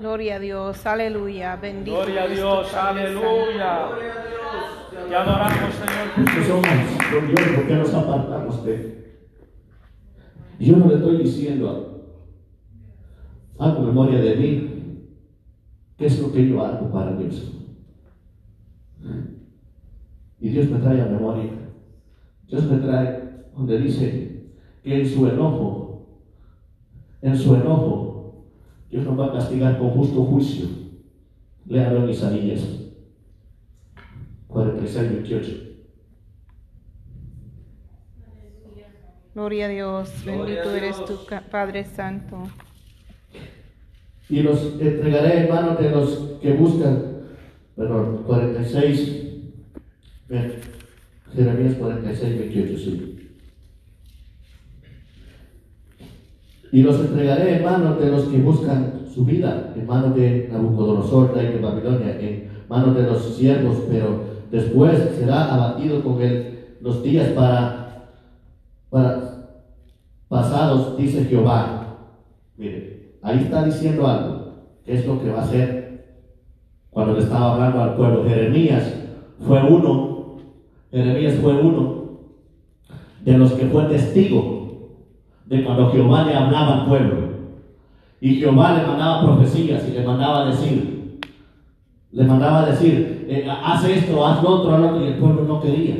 Gloria 0.00 0.36
a 0.36 0.38
Dios, 0.38 0.86
aleluya, 0.86 1.56
bendito. 1.56 1.96
Gloria 1.96 2.22
a 2.22 2.26
Dios, 2.26 2.74
aleluya. 2.74 3.88
Te 4.90 5.14
adoramos, 5.14 5.74
Señor 5.74 6.26
Jesús. 6.26 6.46
somos 6.46 7.28
Dios 7.28 7.48
porque 7.54 7.74
nos 7.74 7.94
apartamos 7.94 8.64
de 8.64 8.74
Él. 8.74 9.04
Yo 10.58 10.76
no 10.76 10.88
le 10.88 10.94
estoy 10.94 11.18
diciendo, 11.18 12.16
hago 13.58 13.82
memoria 13.82 14.20
de 14.20 14.36
mí, 14.36 15.04
qué 15.96 16.06
es 16.06 16.18
lo 16.20 16.32
que 16.32 16.48
yo 16.48 16.64
hago 16.64 16.90
para 16.90 17.12
Dios. 17.16 17.52
Y 20.40 20.48
Dios 20.48 20.68
me 20.68 20.78
trae 20.78 21.02
a 21.02 21.06
memoria. 21.06 21.50
Dios 22.46 22.64
me 22.64 22.78
trae 22.78 23.44
donde 23.54 23.78
dice 23.78 24.46
que 24.82 25.00
en 25.00 25.06
su 25.06 25.26
enojo 25.26 25.80
en 27.22 27.36
su 27.36 27.54
enojo, 27.54 28.09
Dios 28.90 29.04
nos 29.04 29.18
va 29.18 29.26
a 29.26 29.32
castigar 29.32 29.78
con 29.78 29.90
justo 29.90 30.24
juicio. 30.24 30.66
En 31.68 32.08
Isaías 32.10 32.60
46, 34.48 35.12
28. 35.12 35.70
Gloria 39.34 39.66
a 39.66 39.68
Dios, 39.68 40.24
bendito 40.24 40.74
eres 40.74 41.04
tu 41.04 41.18
Padre 41.50 41.84
Santo. 41.84 42.48
Y 44.28 44.42
los 44.42 44.80
entregaré 44.80 45.44
en 45.44 45.48
manos 45.48 45.78
de 45.78 45.90
los 45.90 46.38
que 46.42 46.52
buscan, 46.54 47.22
perdón, 47.76 48.24
46, 48.26 49.22
Jeremías 51.32 51.74
46, 51.74 52.38
28, 52.38 52.78
sí. 52.78 53.09
Y 56.72 56.82
los 56.82 57.00
entregaré 57.00 57.56
en 57.56 57.64
manos 57.64 57.98
de 58.00 58.10
los 58.10 58.24
que 58.24 58.38
buscan 58.38 59.00
su 59.12 59.24
vida 59.24 59.72
en 59.74 59.86
manos 59.86 60.14
de 60.14 60.48
Nabucodonosor, 60.52 61.34
rey 61.34 61.48
de 61.48 61.58
Babilonia, 61.58 62.20
en 62.20 62.48
manos 62.68 62.94
de 62.94 63.02
los 63.02 63.22
siervos, 63.34 63.78
pero 63.90 64.20
después 64.50 64.98
será 65.18 65.52
abatido 65.52 66.02
con 66.02 66.22
él 66.22 66.76
los 66.80 67.02
días 67.02 67.28
para, 67.30 68.06
para 68.88 69.30
pasados, 70.28 70.96
dice 70.96 71.24
Jehová. 71.24 71.96
Mire, 72.56 73.16
ahí 73.22 73.38
está 73.38 73.64
diciendo 73.64 74.06
algo, 74.06 74.52
que 74.84 74.94
es 74.94 75.06
lo 75.06 75.20
que 75.20 75.30
va 75.30 75.40
a 75.40 75.44
hacer 75.44 75.80
cuando 76.90 77.14
le 77.14 77.20
estaba 77.20 77.54
hablando 77.54 77.82
al 77.82 77.96
pueblo. 77.96 78.24
Jeremías 78.28 78.94
fue 79.40 79.60
uno, 79.62 80.36
Jeremías 80.92 81.34
fue 81.42 81.54
uno 81.54 82.00
de 83.24 83.38
los 83.38 83.52
que 83.52 83.66
fue 83.66 83.84
testigo 83.84 84.59
de 85.50 85.64
cuando 85.64 85.90
Jehová 85.90 86.24
le 86.24 86.34
hablaba 86.34 86.80
al 86.82 86.86
pueblo. 86.86 87.30
Y 88.20 88.36
Jehová 88.36 88.74
le 88.78 88.86
mandaba 88.86 89.22
profecías 89.24 89.86
y 89.88 89.92
le 89.92 90.04
mandaba 90.04 90.46
decir, 90.46 91.18
le 92.12 92.24
mandaba 92.24 92.66
decir, 92.66 93.26
eh, 93.28 93.48
haz 93.50 93.84
esto, 93.84 94.26
haz 94.26 94.42
lo 94.42 94.48
otro, 94.50 94.74
haz 94.74 94.80
lo 94.80 94.88
otro, 94.90 95.04
y 95.04 95.08
el 95.08 95.14
pueblo 95.18 95.44
no 95.44 95.60
quería. 95.60 95.96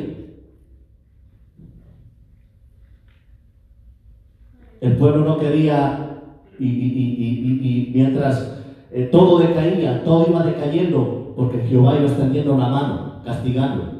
El 4.79 4.97
pueblo 4.97 5.25
no 5.25 5.37
quería 5.37 6.21
y, 6.57 6.65
y- 6.65 6.69
y- 6.69 7.89
y- 7.89 7.91
mientras 7.93 8.63
eh, 8.91 9.09
todo 9.11 9.39
decaía, 9.39 10.03
todo 10.03 10.27
iba 10.29 10.43
decayendo, 10.43 11.33
porque 11.35 11.59
Jehová 11.67 11.95
iba 11.97 12.05
extendiendo 12.07 12.57
la 12.57 12.67
mano, 12.69 13.21
castigando. 13.25 13.99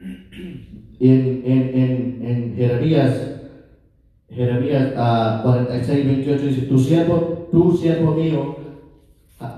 En, 0.00 1.42
en, 1.44 1.70
en, 1.74 2.20
en 2.24 2.54
Jeremías, 2.56 3.41
Jeremías 4.34 4.92
ah, 4.96 5.40
46, 5.44 6.06
28 6.06 6.42
dice, 6.46 6.62
tu 6.62 6.78
siervo, 6.78 7.48
tu 7.50 7.76
siervo 7.76 8.12
mío, 8.12 8.56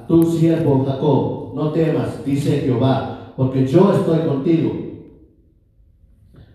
tu 0.09 0.25
siervo 0.25 0.85
Jacob, 0.85 1.55
no 1.55 1.71
temas, 1.71 2.25
dice 2.25 2.61
Jehová, 2.61 3.33
porque 3.37 3.67
yo 3.67 3.93
estoy 3.93 4.21
contigo. 4.27 4.73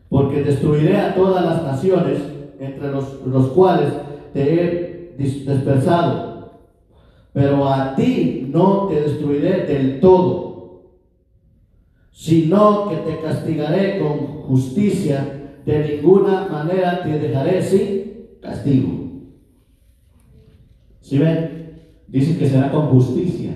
Porque 0.09 0.43
destruiré 0.43 0.97
a 0.97 1.13
todas 1.15 1.45
las 1.45 1.63
naciones 1.63 2.19
entre 2.59 2.91
los, 2.91 3.25
los 3.25 3.47
cuales 3.49 3.93
te 4.33 4.41
he 4.41 5.15
dis- 5.17 5.45
dispersado. 5.45 6.49
Pero 7.31 7.67
a 7.67 7.95
ti 7.95 8.47
no 8.51 8.87
te 8.87 9.01
destruiré 9.01 9.65
del 9.65 9.99
todo, 9.99 10.81
sino 12.11 12.89
que 12.89 12.95
te 12.97 13.19
castigaré 13.21 13.99
con 13.99 14.17
justicia. 14.43 15.35
De 15.65 15.97
ninguna 15.97 16.47
manera 16.49 17.03
te 17.03 17.19
dejaré 17.19 17.61
sin 17.61 17.98
castigo. 18.59 18.89
¿Sí 21.01 21.17
ven? 21.17 21.81
Dice 22.07 22.37
que 22.37 22.49
será 22.49 22.71
con 22.71 22.87
justicia. 22.87 23.55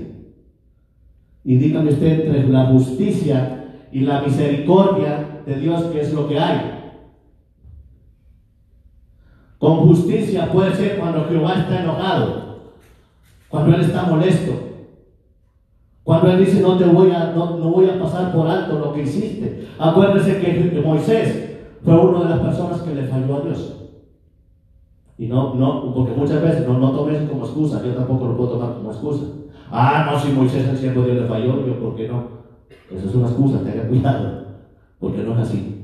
Y 1.43 1.57
dígame 1.57 1.91
usted 1.91 2.25
entre 2.25 2.47
la 2.47 2.67
justicia 2.67 3.87
y 3.91 4.01
la 4.01 4.21
misericordia 4.21 5.41
de 5.45 5.59
Dios, 5.59 5.83
¿qué 5.91 6.01
es 6.01 6.13
lo 6.13 6.27
que 6.27 6.39
hay? 6.39 6.71
Con 9.57 9.87
justicia 9.87 10.51
puede 10.51 10.73
ser 10.73 10.99
cuando 10.99 11.25
Jehová 11.25 11.55
está 11.59 11.83
enojado, 11.83 12.73
cuando 13.49 13.75
Él 13.75 13.81
está 13.81 14.03
molesto, 14.03 14.53
cuando 16.03 16.31
Él 16.31 16.45
dice 16.45 16.61
no 16.61 16.77
te 16.77 16.85
voy 16.85 17.11
a, 17.11 17.31
no, 17.31 17.57
no 17.57 17.69
voy 17.71 17.89
a 17.89 17.99
pasar 17.99 18.33
por 18.33 18.47
alto 18.47 18.79
lo 18.79 18.93
que 18.93 19.03
hiciste. 19.03 19.67
Acuérdese 19.77 20.39
que 20.39 20.81
Moisés 20.81 21.57
fue 21.83 21.97
una 21.97 22.23
de 22.23 22.29
las 22.29 22.39
personas 22.39 22.81
que 22.81 22.95
le 22.95 23.07
falló 23.07 23.37
a 23.37 23.41
Dios. 23.41 23.82
Y 25.17 25.27
no, 25.27 25.53
no, 25.53 25.93
porque 25.93 26.13
muchas 26.13 26.41
veces 26.41 26.67
no, 26.67 26.79
no 26.79 26.91
tome 26.91 27.15
eso 27.15 27.29
como 27.29 27.45
excusa, 27.45 27.83
yo 27.85 27.93
tampoco 27.93 28.27
lo 28.27 28.37
puedo 28.37 28.51
tomar 28.51 28.73
como 28.75 28.91
excusa. 28.91 29.25
Ah, 29.71 30.09
no, 30.09 30.19
si 30.19 30.31
Moisés 30.31 30.67
el 30.67 30.77
siervo 30.77 31.01
de 31.01 31.11
Dios 31.11 31.23
le 31.23 31.29
falló, 31.29 31.65
yo, 31.65 31.79
¿por 31.79 31.95
qué 31.95 32.07
no? 32.07 32.23
Eso 32.91 33.09
es 33.09 33.15
una 33.15 33.27
excusa, 33.27 33.63
tenga 33.63 33.87
cuidado, 33.87 34.45
porque 34.99 35.23
no 35.23 35.33
es 35.33 35.39
así. 35.39 35.83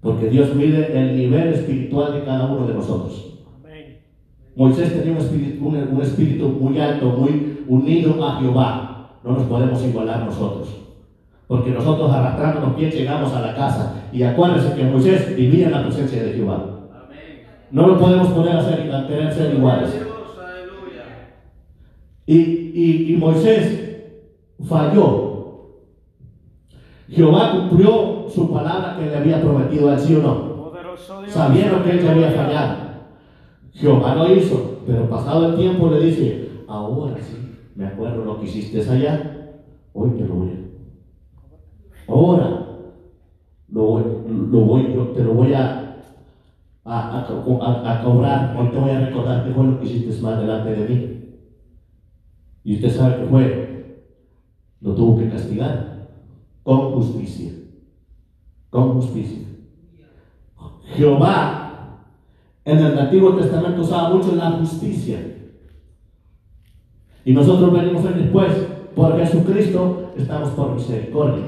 Porque 0.00 0.28
Dios 0.28 0.54
mide 0.54 0.98
el 0.98 1.16
nivel 1.16 1.52
espiritual 1.52 2.12
de 2.12 2.24
cada 2.24 2.52
uno 2.52 2.66
de 2.66 2.74
nosotros. 2.74 3.38
Amén. 3.60 3.98
Moisés 4.56 4.92
tenía 4.92 5.12
un 5.12 5.18
espíritu, 5.18 5.66
un, 5.66 5.76
un 5.76 6.02
espíritu 6.02 6.48
muy 6.48 6.78
alto, 6.80 7.10
muy 7.10 7.64
unido 7.68 8.24
a 8.26 8.40
Jehová. 8.40 9.18
No 9.22 9.32
nos 9.32 9.44
podemos 9.44 9.84
igualar 9.84 10.24
nosotros. 10.24 10.68
Porque 11.46 11.70
nosotros 11.70 12.10
arrastrando 12.10 12.60
los 12.60 12.74
pies 12.74 12.94
llegamos 12.94 13.32
a 13.32 13.40
la 13.40 13.54
casa. 13.54 14.08
Y 14.12 14.22
acuérdense 14.24 14.74
que 14.74 14.84
Moisés 14.84 15.36
vivía 15.36 15.66
en 15.66 15.72
la 15.72 15.82
presencia 15.84 16.24
de 16.24 16.32
Jehová. 16.32 16.71
No 17.72 17.86
lo 17.86 17.98
podemos 17.98 18.28
poner 18.28 18.56
a, 18.56 18.62
ser, 18.62 18.92
a 18.92 19.32
ser 19.32 19.54
iguales. 19.54 20.06
Y, 22.26 22.36
y, 22.36 23.14
y 23.14 23.16
Moisés 23.16 23.82
falló. 24.68 25.32
Jehová 27.08 27.52
cumplió 27.52 28.26
su 28.28 28.52
palabra 28.52 28.96
que 28.98 29.06
le 29.06 29.16
había 29.16 29.40
prometido 29.40 29.88
a 29.88 29.94
él, 29.94 30.00
¿sí 30.00 30.14
o 30.14 30.22
no? 30.22 30.72
Sabiendo 31.26 31.82
que 31.82 31.90
él 31.90 32.08
había 32.08 32.30
fallado. 32.30 32.76
Jehová 33.72 34.14
lo 34.14 34.34
hizo, 34.34 34.80
pero 34.86 35.08
pasado 35.08 35.48
el 35.48 35.56
tiempo 35.56 35.88
le 35.88 36.00
dice, 36.00 36.50
ahora 36.68 37.16
sí, 37.22 37.36
me 37.74 37.86
acuerdo 37.86 38.24
lo 38.24 38.38
que 38.38 38.44
hiciste 38.46 38.80
allá, 38.88 39.50
hoy 39.94 40.10
te 40.10 40.24
lo 40.24 40.34
voy 40.34 40.50
a... 40.50 42.12
Ahora 42.12 42.66
lo 43.68 43.82
voy, 43.82 44.02
te 45.14 45.24
lo 45.24 45.32
voy 45.32 45.54
a, 45.54 45.81
a, 46.84 47.18
a 47.20 47.26
co- 47.26 47.62
a- 47.62 47.92
a 48.00 48.02
cobrar, 48.04 48.56
hoy 48.58 48.68
te 48.68 48.76
voy 48.78 48.90
a 48.90 49.00
recordar 49.06 49.44
qué 49.44 49.52
fue 49.52 49.64
lo 49.64 49.78
que 49.80 49.86
hiciste 49.86 50.22
más 50.22 50.38
delante 50.38 50.70
de 50.74 50.88
mí. 50.88 51.18
Y 52.64 52.74
usted 52.76 52.90
sabe 52.90 53.16
que 53.22 53.28
fue, 53.28 54.04
lo 54.80 54.94
tuvo 54.94 55.18
que 55.18 55.28
castigar 55.28 56.08
con 56.62 56.92
justicia, 56.92 57.52
con 58.70 58.94
justicia. 58.94 59.38
Jehová 60.94 62.04
en 62.64 62.78
el 62.78 62.98
Antiguo 62.98 63.34
Testamento 63.34 63.80
usaba 63.82 64.10
mucho 64.14 64.34
la 64.36 64.50
justicia. 64.52 65.18
Y 67.24 67.32
nosotros 67.32 67.72
venimos 67.72 68.02
después, 68.04 68.52
por 68.94 69.16
Jesucristo, 69.18 70.12
estamos 70.16 70.50
por 70.50 70.74
misericordia, 70.74 71.44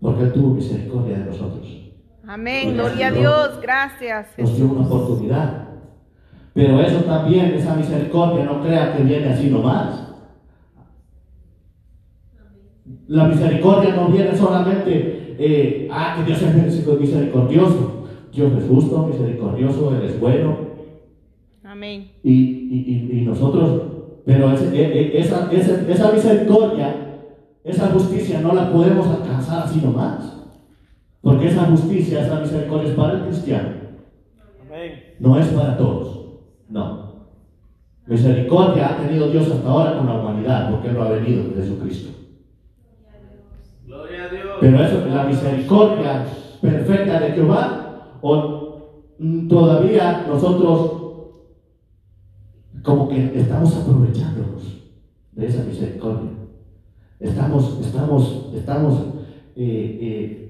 porque 0.00 0.22
Él 0.22 0.32
tuvo 0.32 0.54
misericordia 0.54 1.18
de 1.18 1.24
nosotros. 1.26 1.87
Amén. 2.28 2.74
Gloria 2.74 3.08
a 3.08 3.10
Dios. 3.10 3.58
Gracias. 3.62 4.26
Nos 4.36 4.54
dio 4.56 4.66
una 4.66 4.86
oportunidad. 4.86 5.68
Pero 6.52 6.80
eso 6.80 7.00
también, 7.04 7.54
esa 7.54 7.74
misericordia, 7.74 8.44
no 8.44 8.60
crea 8.62 8.94
que 8.96 9.02
viene 9.02 9.28
así 9.30 9.48
nomás. 9.48 10.04
La 13.06 13.24
misericordia 13.28 13.94
no 13.96 14.08
viene 14.08 14.36
solamente, 14.36 15.36
eh, 15.38 15.88
ah, 15.90 16.16
que 16.18 16.24
Dios 16.24 16.42
es 16.42 16.54
misericordioso. 17.00 18.04
Dios 18.32 18.52
es 18.58 18.68
justo, 18.68 19.06
misericordioso, 19.06 19.96
Él 19.96 20.02
es 20.04 20.20
bueno. 20.20 20.58
Amén. 21.64 22.10
Y, 22.22 22.32
y- 22.32 23.08
y- 23.12 23.18
y 23.18 23.22
nosotros, 23.24 23.82
pero 24.26 24.52
ese- 24.52 24.76
e- 24.76 24.98
e- 25.16 25.18
esa, 25.20 25.50
esa, 25.50 25.90
esa 25.90 26.12
misericordia, 26.12 26.94
esa 27.64 27.86
justicia 27.88 28.40
no 28.40 28.54
la 28.54 28.70
podemos 28.70 29.06
alcanzar 29.06 29.64
así 29.64 29.80
nomás. 29.80 30.37
Porque 31.20 31.48
esa 31.48 31.66
justicia, 31.66 32.24
esa 32.24 32.40
misericordia 32.40 32.90
es 32.90 32.96
para 32.96 33.12
el 33.14 33.24
cristiano, 33.24 33.70
no 35.18 35.38
es 35.38 35.46
para 35.48 35.76
todos. 35.76 36.18
No. 36.68 37.08
Misericordia 38.06 38.94
ha 38.94 38.96
tenido 38.96 39.28
Dios 39.28 39.50
hasta 39.50 39.68
ahora 39.68 39.98
con 39.98 40.06
la 40.06 40.14
humanidad, 40.14 40.70
porque 40.70 40.92
lo 40.92 41.02
ha 41.02 41.10
venido 41.10 41.52
Jesucristo. 41.54 42.10
Gloria 43.84 44.24
a 44.24 44.28
Dios. 44.28 44.56
Pero 44.60 44.82
eso, 44.82 45.06
la 45.06 45.24
misericordia 45.24 46.24
perfecta 46.60 47.20
de 47.20 47.32
Jehová, 47.32 48.18
o 48.22 49.04
mm, 49.18 49.48
todavía 49.48 50.24
nosotros 50.26 50.98
como 52.82 53.08
que 53.08 53.38
estamos 53.38 53.76
aprovechándonos 53.76 54.78
de 55.32 55.46
esa 55.46 55.64
misericordia. 55.64 56.30
Estamos, 57.20 57.78
estamos, 57.80 58.50
estamos 58.54 58.98
eh, 59.56 59.98
eh, 60.00 60.47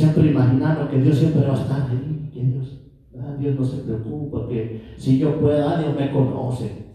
siempre 0.00 0.30
imaginando 0.30 0.88
que 0.88 0.98
Dios 0.98 1.18
siempre 1.18 1.46
va 1.46 1.54
a 1.54 1.60
estar 1.60 1.90
ahí, 1.90 2.30
que 2.32 2.42
Dios, 2.42 2.80
ah, 3.18 3.36
Dios 3.38 3.54
no 3.56 3.64
se 3.64 3.82
preocupa, 3.82 4.48
que 4.48 4.94
si 4.96 5.18
yo 5.18 5.38
puedo, 5.38 5.68
ah, 5.68 5.78
Dios 5.78 5.94
me 5.94 6.10
conoce. 6.10 6.90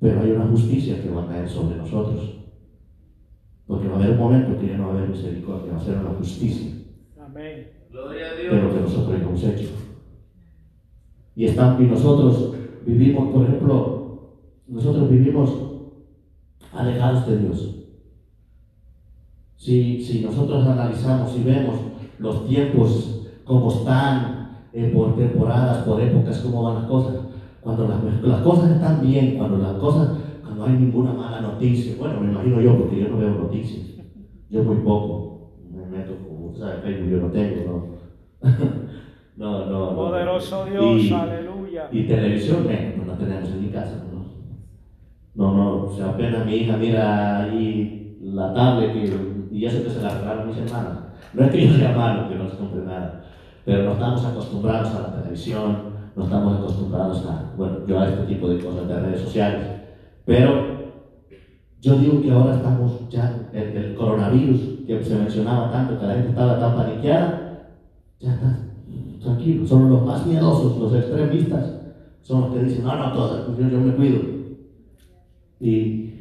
Pero 0.00 0.22
hay 0.22 0.30
una 0.32 0.46
justicia 0.46 1.00
que 1.00 1.10
va 1.10 1.24
a 1.24 1.28
caer 1.28 1.48
sobre 1.48 1.76
nosotros. 1.76 2.38
Porque 3.66 3.86
va 3.86 3.94
a 3.94 3.98
haber 3.98 4.10
un 4.10 4.18
momento 4.18 4.58
que 4.58 4.66
ya 4.66 4.78
no 4.78 4.88
va 4.88 4.94
a 4.94 4.96
haber 4.96 5.10
misericordia, 5.10 5.72
va 5.72 5.78
a 5.78 5.84
ser 5.84 5.98
una 5.98 6.10
justicia 6.10 6.72
Amén. 7.20 7.68
Gloria 7.92 8.30
a 8.30 8.34
de 8.34 8.44
lo 8.44 8.68
que 8.70 8.78
Dios. 8.78 8.90
nosotros 8.90 9.20
hemos 9.20 9.44
hecho. 9.44 9.68
Y, 11.36 11.44
están, 11.44 11.80
y 11.80 11.86
nosotros 11.86 12.56
vivimos, 12.84 13.32
por 13.32 13.46
ejemplo, 13.46 14.36
nosotros 14.66 15.08
vivimos 15.08 15.50
alejados 16.72 17.28
de 17.28 17.38
Dios. 17.38 17.79
Si, 19.60 20.02
si 20.02 20.24
nosotros 20.24 20.66
analizamos 20.66 21.36
y 21.36 21.42
vemos 21.42 21.74
los 22.18 22.48
tiempos 22.48 23.26
como 23.44 23.70
están, 23.70 24.64
eh, 24.72 24.90
por 24.94 25.14
temporadas, 25.18 25.84
por 25.86 26.00
épocas, 26.00 26.38
cómo 26.38 26.62
van 26.62 26.76
las 26.76 26.84
cosas, 26.84 27.14
cuando 27.60 27.86
las, 27.86 28.22
las 28.22 28.40
cosas 28.40 28.70
están 28.70 29.02
bien, 29.02 29.36
cuando 29.36 29.58
las 29.58 29.74
cosas, 29.74 30.16
cuando 30.42 30.64
hay 30.64 30.72
ninguna 30.72 31.12
mala 31.12 31.42
noticia, 31.42 31.94
bueno, 31.98 32.20
me 32.22 32.30
imagino 32.32 32.58
yo, 32.62 32.78
porque 32.78 33.00
yo 33.02 33.08
no 33.10 33.18
veo 33.18 33.34
noticias, 33.34 33.98
yo 34.48 34.62
muy 34.64 34.76
poco, 34.76 35.50
me 35.70 35.84
meto, 35.94 36.14
como 36.26 36.54
sabes, 36.56 36.80
Facebook 36.82 37.10
yo 37.10 37.16
no 37.18 37.26
tengo, 37.30 37.60
¿no? 38.40 38.48
no, 39.36 39.66
no, 39.66 39.90
no. 39.90 39.94
Poderoso 39.96 40.64
Dios, 40.64 41.02
Y- 41.02 41.12
aleluya. 41.12 41.88
Y 41.92 42.04
televisión, 42.04 42.60
pues 42.64 43.06
no 43.06 43.12
tenemos 43.12 43.50
en 43.50 43.60
mi 43.62 43.68
casa, 43.68 44.06
¿no? 44.10 44.24
No, 45.34 45.54
no, 45.54 45.84
o 45.84 45.94
sea, 45.94 46.08
apenas 46.12 46.46
mi 46.46 46.54
hija 46.54 46.78
mira 46.78 47.42
ahí 47.44 48.16
la 48.22 48.54
tablet 48.54 48.94
que- 48.94 49.39
y 49.50 49.64
eso 49.64 49.82
que 49.82 49.90
se 49.90 50.02
la 50.02 50.44
mis 50.46 50.56
hermanas. 50.56 50.98
No 51.32 51.44
es 51.44 51.50
que 51.50 51.66
yo 51.66 51.76
sea 51.76 51.96
malo, 51.96 52.28
que 52.28 52.34
no 52.36 52.48
se 52.48 52.56
compre 52.56 52.82
nada, 52.82 53.24
pero 53.64 53.84
no 53.84 53.92
estamos 53.92 54.24
acostumbrados 54.24 54.94
a 54.94 55.00
la 55.00 55.20
televisión, 55.20 55.90
no 56.16 56.24
estamos 56.24 56.58
acostumbrados 56.58 57.26
a, 57.26 57.52
bueno, 57.56 57.86
yo 57.86 58.00
a 58.00 58.08
este 58.08 58.22
tipo 58.26 58.48
de 58.48 58.62
cosas 58.62 58.88
de 58.88 59.00
redes 59.00 59.20
sociales. 59.20 59.66
Pero 60.24 60.70
yo 61.80 61.98
digo 61.98 62.20
que 62.20 62.30
ahora 62.30 62.56
estamos 62.56 63.08
ya, 63.08 63.48
el, 63.52 63.76
el 63.76 63.94
coronavirus 63.94 64.80
que 64.86 65.04
se 65.04 65.16
mencionaba 65.16 65.70
tanto, 65.70 65.98
que 65.98 66.06
la 66.06 66.14
gente 66.14 66.30
estaba 66.30 66.58
tan 66.58 66.76
paniqueada, 66.76 67.68
ya 68.18 68.34
está 68.34 68.58
tranquilo. 69.20 69.66
Son 69.66 69.88
los 69.88 70.04
más 70.04 70.26
miedosos, 70.26 70.78
los 70.78 70.94
extremistas, 70.94 71.80
son 72.22 72.42
los 72.42 72.54
que 72.54 72.64
dicen, 72.64 72.84
no, 72.84 72.96
no, 72.96 73.12
todo, 73.12 73.56
yo, 73.56 73.68
yo 73.68 73.80
me 73.80 73.94
cuido. 73.94 74.20
Y, 75.60 76.12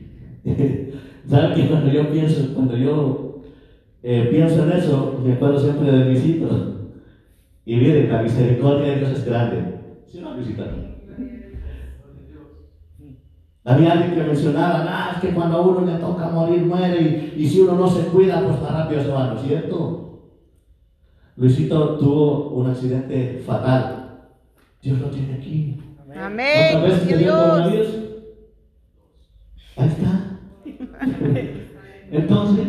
¿saben 1.29 1.53
que 1.53 1.67
cuando 1.67 1.91
yo 1.91 2.11
pienso, 2.11 2.53
cuando 2.53 2.75
yo 2.75 3.41
eh, 4.03 4.27
pienso 4.31 4.63
en 4.63 4.71
eso, 4.71 5.21
me 5.23 5.33
acuerdo 5.33 5.59
siempre 5.59 5.91
de 5.91 6.05
Luisito. 6.05 6.89
Y 7.65 7.75
miren, 7.75 8.11
la 8.11 8.23
misericordia 8.23 8.87
de 8.87 8.95
Dios 8.97 9.11
es 9.11 9.25
grande. 9.25 9.79
¿Sí 10.05 10.19
no, 10.21 10.33
Luisito? 10.33 10.63
Había 13.65 13.91
alguien 13.91 14.15
que 14.15 14.23
mencionaba, 14.23 14.85
ah, 14.87 15.11
es 15.13 15.21
que 15.21 15.35
cuando 15.35 15.57
a 15.57 15.61
uno 15.61 15.85
le 15.85 15.99
toca 15.99 16.29
morir, 16.29 16.63
muere, 16.63 17.33
y, 17.35 17.43
y 17.43 17.47
si 17.47 17.61
uno 17.61 17.75
no 17.75 17.87
se 17.87 18.07
cuida, 18.07 18.41
pues 18.41 18.59
más 18.61 18.73
rápido 18.73 19.03
se 19.03 19.09
va, 19.09 19.27
¿no 19.27 19.39
es 19.39 19.45
cierto? 19.45 19.99
Luisito 21.35 21.97
tuvo 21.97 22.49
un 22.49 22.69
accidente 22.69 23.41
fatal. 23.45 24.29
Dios 24.81 24.99
lo 24.99 25.07
tiene 25.07 25.35
aquí. 25.35 25.79
Amén. 26.15 26.71
¿Cuántas 26.71 26.83
veces 26.83 27.07
Gloria 27.07 27.07
te 27.07 27.23
a 27.23 27.67
dio 27.67 27.69
Dios. 27.69 27.87
Ahí 29.77 29.87
está. 29.87 30.18
Entonces, 32.11 32.67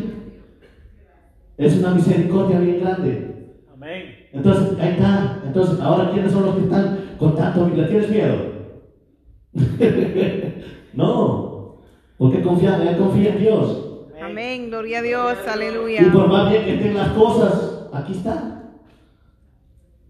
es 1.59 1.79
una 1.79 1.91
misericordia 1.95 2.59
bien 2.61 2.81
grande. 2.81 3.55
Amén. 3.73 4.17
Entonces, 4.33 4.79
ahí 4.81 4.91
está. 4.93 5.43
Entonces, 5.45 5.81
ahora, 5.81 6.11
¿quiénes 6.13 6.33
son 6.33 6.47
los 6.47 6.55
que 6.57 6.63
están 6.63 6.99
con 7.19 7.35
tanto? 7.37 7.69
¿Le 7.69 7.85
tienes 7.87 8.11
miedo? 8.11 8.37
no. 10.95 11.77
Porque 12.19 12.43
confía, 12.43 12.77
él 12.89 12.97
confía 12.99 13.31
en 13.35 13.39
Dios. 13.41 13.87
Amén. 14.23 14.69
Gloria 14.69 14.99
a 14.99 15.03
Dios. 15.03 15.39
Y 15.45 15.49
Aleluya. 15.49 16.13
por 16.13 16.29
más 16.29 16.51
bien 16.51 16.65
que 16.65 16.75
estén 16.75 16.95
las 16.95 17.09
cosas, 17.11 17.89
aquí 17.93 18.13
está. 18.13 18.63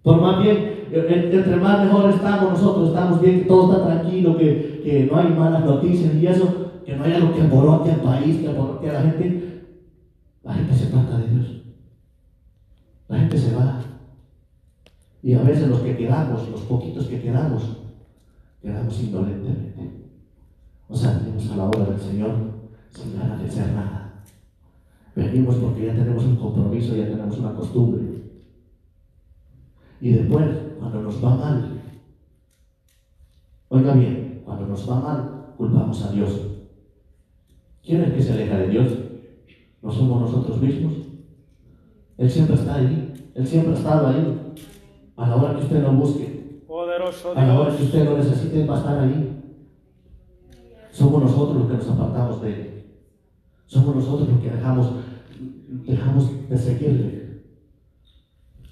Por 0.02 0.20
más 0.20 0.42
bien, 0.42 0.56
en- 0.56 0.69
entre 0.92 1.56
más 1.56 1.84
mejor 1.84 2.10
estamos 2.10 2.52
nosotros, 2.52 2.88
estamos 2.88 3.20
bien, 3.20 3.40
que 3.40 3.46
todo 3.46 3.72
está 3.72 3.86
tranquilo, 3.86 4.36
que, 4.36 4.80
que 4.84 5.08
no 5.10 5.18
hay 5.18 5.28
malas 5.28 5.64
noticias 5.64 6.14
y 6.14 6.26
eso, 6.26 6.72
que 6.84 6.96
no 6.96 7.04
hay 7.04 7.12
algo 7.12 7.34
que 7.34 7.42
alborote 7.42 7.92
al 7.92 8.00
país, 8.00 8.38
que 8.38 8.48
alborote 8.48 8.90
a 8.90 8.92
la 8.94 9.02
gente. 9.02 9.66
La 10.42 10.54
gente 10.54 10.74
se 10.74 10.86
aparta 10.86 11.18
de 11.18 11.28
Dios. 11.28 11.62
La 13.08 13.18
gente 13.18 13.38
se 13.38 13.54
va. 13.54 13.80
Y 15.22 15.34
a 15.34 15.42
veces 15.42 15.68
los 15.68 15.80
que 15.80 15.96
quedamos, 15.96 16.48
los 16.48 16.62
poquitos 16.62 17.06
que 17.06 17.20
quedamos, 17.20 17.76
quedamos 18.62 19.00
indolentemente. 19.00 20.10
O 20.88 20.96
sea, 20.96 21.20
venimos 21.22 21.50
a 21.50 21.56
la 21.56 21.64
obra 21.66 21.84
del 21.84 22.00
Señor 22.00 22.30
sin 22.88 23.16
ganas 23.18 23.40
de 23.40 23.48
hacer 23.48 23.72
nada. 23.72 24.24
Venimos 25.14 25.56
porque 25.56 25.86
ya 25.86 25.94
tenemos 25.94 26.24
un 26.24 26.36
compromiso, 26.36 26.96
ya 26.96 27.08
tenemos 27.08 27.38
una 27.38 27.54
costumbre. 27.54 28.02
Y 30.00 30.12
después, 30.12 30.48
cuando 30.80 31.02
nos 31.02 31.22
va 31.22 31.36
mal, 31.36 31.82
oiga 33.68 33.92
bien, 33.92 34.42
cuando 34.44 34.66
nos 34.66 34.88
va 34.88 35.00
mal, 35.00 35.54
culpamos 35.58 36.02
a 36.04 36.12
Dios. 36.12 36.40
¿Quién 37.84 38.00
es 38.00 38.08
el 38.08 38.14
que 38.14 38.22
se 38.22 38.32
aleja 38.32 38.56
de 38.56 38.68
Dios? 38.68 38.92
¿No 39.82 39.92
somos 39.92 40.22
nosotros 40.22 40.60
mismos? 40.60 40.94
Él 42.16 42.30
siempre 42.30 42.54
está 42.54 42.76
ahí, 42.76 43.30
Él 43.34 43.46
siempre 43.46 43.74
ha 43.74 43.76
estado 43.76 44.06
ahí. 44.08 44.54
A 45.16 45.28
la 45.28 45.36
hora 45.36 45.54
que 45.54 45.64
usted 45.64 45.82
lo 45.82 45.92
busque, 45.92 46.62
Poderoso 46.66 47.36
a 47.36 47.44
la 47.44 47.60
hora 47.60 47.76
que 47.76 47.82
usted 47.82 48.04
lo 48.06 48.16
necesite, 48.16 48.64
va 48.64 48.76
a 48.76 48.78
estar 48.78 48.98
ahí. 49.00 49.42
Somos 50.92 51.22
nosotros 51.22 51.58
los 51.58 51.66
que 51.66 51.76
nos 51.76 51.88
apartamos 51.88 52.40
de 52.40 52.52
Él. 52.52 52.84
Somos 53.66 53.96
nosotros 53.96 54.28
los 54.30 54.40
que 54.40 54.50
dejamos, 54.50 54.92
dejamos 55.86 56.48
de 56.48 56.56
seguirle. 56.56 57.42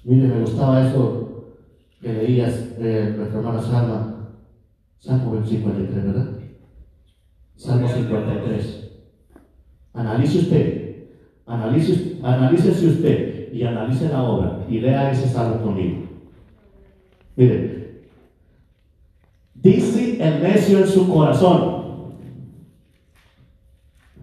Mire, 0.03 0.27
me 0.27 0.41
gustaba 0.41 0.87
eso 0.87 1.28
que 2.01 2.13
leías 2.13 2.75
eh, 2.79 3.13
nuestra 3.17 3.39
hermana 3.39 3.61
Salma, 3.61 4.29
Salmo 4.99 5.43
53, 5.43 6.05
¿verdad? 6.05 6.29
Salmo 7.55 7.87
53. 7.87 8.91
Analice 9.93 10.39
usted, 10.39 11.07
analice, 11.45 12.19
analícese 12.23 12.87
usted 12.87 13.53
y 13.53 13.63
analice 13.63 14.07
la 14.07 14.23
obra 14.23 14.65
y 14.69 14.79
lea 14.79 15.11
ese 15.11 15.27
salmo 15.27 15.61
conmigo. 15.61 16.05
Mire, 17.35 18.03
dice 19.55 20.23
el 20.23 20.43
necio 20.43 20.79
en 20.79 20.87
su 20.87 21.09
corazón, 21.09 22.13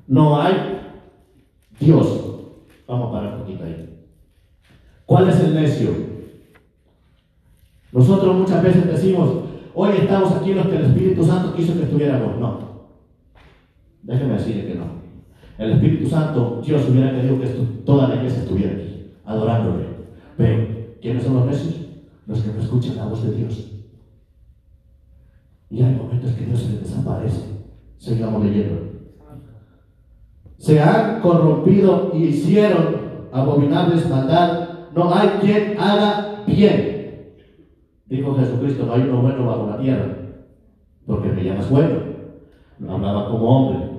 no 0.06 0.40
hay 0.40 0.54
Dios. 1.78 2.22
Vamos 2.86 3.08
a 3.08 3.12
parar 3.12 3.34
un 3.34 3.40
poquito 3.40 3.64
ahí. 3.64 3.98
¿Cuál 5.04 5.28
es 5.28 5.40
el 5.40 5.54
necio? 5.54 6.15
Nosotros 7.96 8.36
muchas 8.36 8.62
veces 8.62 8.86
decimos, 8.86 9.30
hoy 9.74 9.88
estamos 10.02 10.30
aquí 10.32 10.52
los 10.52 10.66
que 10.66 10.76
el 10.76 10.84
Espíritu 10.84 11.24
Santo 11.24 11.54
quiso 11.54 11.72
que 11.72 11.84
estuviéramos. 11.84 12.38
No. 12.38 12.58
Déjeme 14.02 14.34
decirle 14.34 14.66
que 14.66 14.74
no. 14.74 14.84
El 15.56 15.72
Espíritu 15.72 16.06
Santo, 16.06 16.60
Dios 16.62 16.86
hubiera 16.90 17.12
querido 17.12 17.40
que 17.40 17.46
toda 17.86 18.08
la 18.08 18.16
iglesia 18.16 18.42
estuviera 18.42 18.72
aquí, 18.74 19.12
adorándole. 19.24 19.86
Pero, 20.36 20.68
¿quiénes 21.00 21.22
son 21.22 21.36
los 21.36 21.46
necios? 21.46 21.74
Los 22.26 22.40
que 22.42 22.52
no 22.52 22.60
escuchan 22.60 22.96
la 22.96 23.06
voz 23.06 23.24
de 23.24 23.34
Dios. 23.34 23.72
Y 25.70 25.82
hay 25.82 25.94
momentos 25.94 26.32
que 26.32 26.44
Dios 26.44 26.60
se 26.60 26.72
les 26.72 26.82
desaparece. 26.82 27.44
Sigamos 27.96 28.44
leyendo. 28.44 28.90
Se 30.58 30.82
han 30.82 31.22
corrompido 31.22 32.12
y 32.12 32.24
hicieron 32.24 32.94
abominables 33.32 34.06
maldad. 34.10 34.68
No 34.94 35.14
hay 35.14 35.28
quien 35.40 35.80
haga 35.80 36.44
bien. 36.46 36.95
Dijo 38.06 38.34
Jesucristo, 38.36 38.86
no 38.86 38.94
hay 38.94 39.02
uno 39.02 39.22
bueno 39.22 39.46
bajo 39.46 39.66
la 39.68 39.78
tierra. 39.78 40.16
Porque 41.06 41.28
me 41.28 41.44
llamas 41.44 41.70
bueno. 41.70 42.00
No 42.78 42.94
hablaba 42.94 43.28
como 43.30 43.48
hombre. 43.48 43.90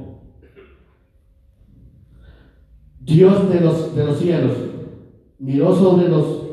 Dios 2.99 3.49
de 3.49 3.61
los, 3.61 3.95
de 3.95 4.05
los 4.05 4.17
cielos 4.17 4.53
miró 5.39 5.73
sobre 5.73 6.09
los 6.09 6.43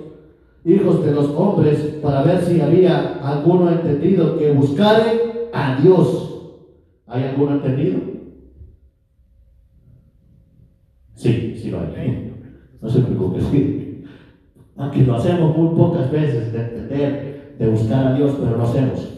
hijos 0.64 1.04
de 1.04 1.12
los 1.12 1.26
hombres 1.30 1.98
para 2.02 2.22
ver 2.22 2.40
si 2.40 2.60
había 2.60 3.18
alguno 3.22 3.70
entendido 3.70 4.38
que 4.38 4.52
buscare 4.52 5.48
a 5.52 5.80
Dios. 5.80 6.30
¿Hay 7.06 7.24
alguno 7.24 7.56
entendido? 7.56 8.00
Sí, 11.14 11.56
sí 11.60 11.70
lo 11.70 11.80
hay. 11.80 12.32
No 12.80 12.88
se 12.88 13.00
preocupe, 13.00 13.40
sí. 13.40 14.04
Aunque 14.76 15.02
lo 15.02 15.14
hacemos 15.14 15.56
muy 15.56 15.76
pocas 15.76 16.10
veces 16.10 16.52
de 16.52 16.60
entender, 16.60 17.33
de 17.58 17.68
buscar 17.68 18.06
a 18.06 18.14
Dios, 18.14 18.32
pero 18.38 18.56
lo 18.56 18.64
hacemos. 18.64 19.08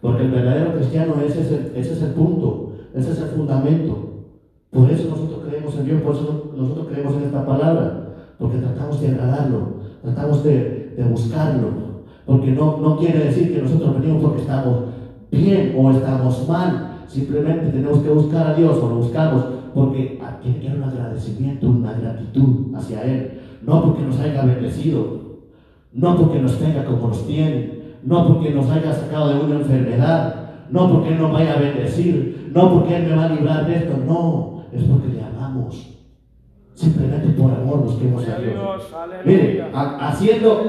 Porque 0.00 0.22
el 0.24 0.30
verdadero 0.30 0.74
cristiano 0.76 1.14
ese 1.24 1.40
es 1.40 1.52
el, 1.52 1.72
ese 1.76 1.92
es 1.92 2.02
el 2.02 2.10
punto, 2.12 2.72
ese 2.94 3.12
es 3.12 3.18
el 3.18 3.28
fundamento. 3.28 4.24
Por 4.70 4.90
eso 4.90 5.08
nosotros 5.10 5.40
creemos 5.46 5.74
en 5.76 5.84
Dios, 5.84 6.02
por 6.02 6.14
eso 6.14 6.52
nosotros 6.56 6.86
creemos 6.90 7.14
en 7.16 7.22
esta 7.24 7.44
palabra, 7.44 8.14
porque 8.38 8.58
tratamos 8.58 9.00
de 9.00 9.08
agradarlo, 9.08 9.58
tratamos 10.02 10.44
de, 10.44 10.94
de 10.96 11.04
buscarlo, 11.04 11.68
porque 12.24 12.52
no, 12.52 12.78
no 12.78 12.96
quiere 12.96 13.24
decir 13.24 13.52
que 13.52 13.62
nosotros 13.62 14.00
venimos 14.00 14.22
porque 14.22 14.42
estamos 14.42 14.84
bien 15.30 15.74
o 15.76 15.90
estamos 15.90 16.48
mal, 16.48 17.04
simplemente 17.08 17.70
tenemos 17.70 17.98
que 17.98 18.10
buscar 18.10 18.46
a 18.48 18.54
Dios 18.54 18.78
o 18.78 18.88
lo 18.88 18.96
buscamos 18.96 19.44
porque 19.74 20.20
haber 20.22 20.76
un 20.76 20.82
agradecimiento, 20.82 21.68
una 21.68 21.92
gratitud 21.92 22.74
hacia 22.74 23.02
Él, 23.02 23.40
no 23.62 23.84
porque 23.84 24.02
nos 24.02 24.18
haya 24.20 24.44
bendecido, 24.44 25.19
no 25.92 26.16
porque 26.16 26.38
nos 26.40 26.58
tenga 26.58 26.84
como 26.84 27.08
nos 27.08 27.26
tiene, 27.26 27.80
no 28.04 28.26
porque 28.28 28.50
nos 28.50 28.70
haya 28.70 28.92
sacado 28.92 29.28
de 29.34 29.40
una 29.44 29.56
enfermedad, 29.56 30.34
no 30.70 30.90
porque 30.90 31.08
Él 31.10 31.18
nos 31.18 31.32
vaya 31.32 31.54
a 31.54 31.60
bendecir, 31.60 32.50
no 32.54 32.72
porque 32.72 32.96
Él 32.96 33.06
me 33.08 33.16
va 33.16 33.24
a 33.24 33.28
librar 33.28 33.66
de 33.66 33.76
esto, 33.76 33.96
no, 34.06 34.64
es 34.72 34.82
porque 34.84 35.08
le 35.08 35.22
amamos. 35.22 35.96
Simplemente 36.74 37.28
por 37.30 37.50
amor 37.50 37.86
a 37.88 38.02
Gloria 38.04 38.36
a 38.36 38.38
Dios. 38.40 38.54
Dios, 38.54 38.82
Mire, 39.24 39.40
aleluya. 39.62 39.70
ha- 39.74 40.08
haciendo 40.08 40.62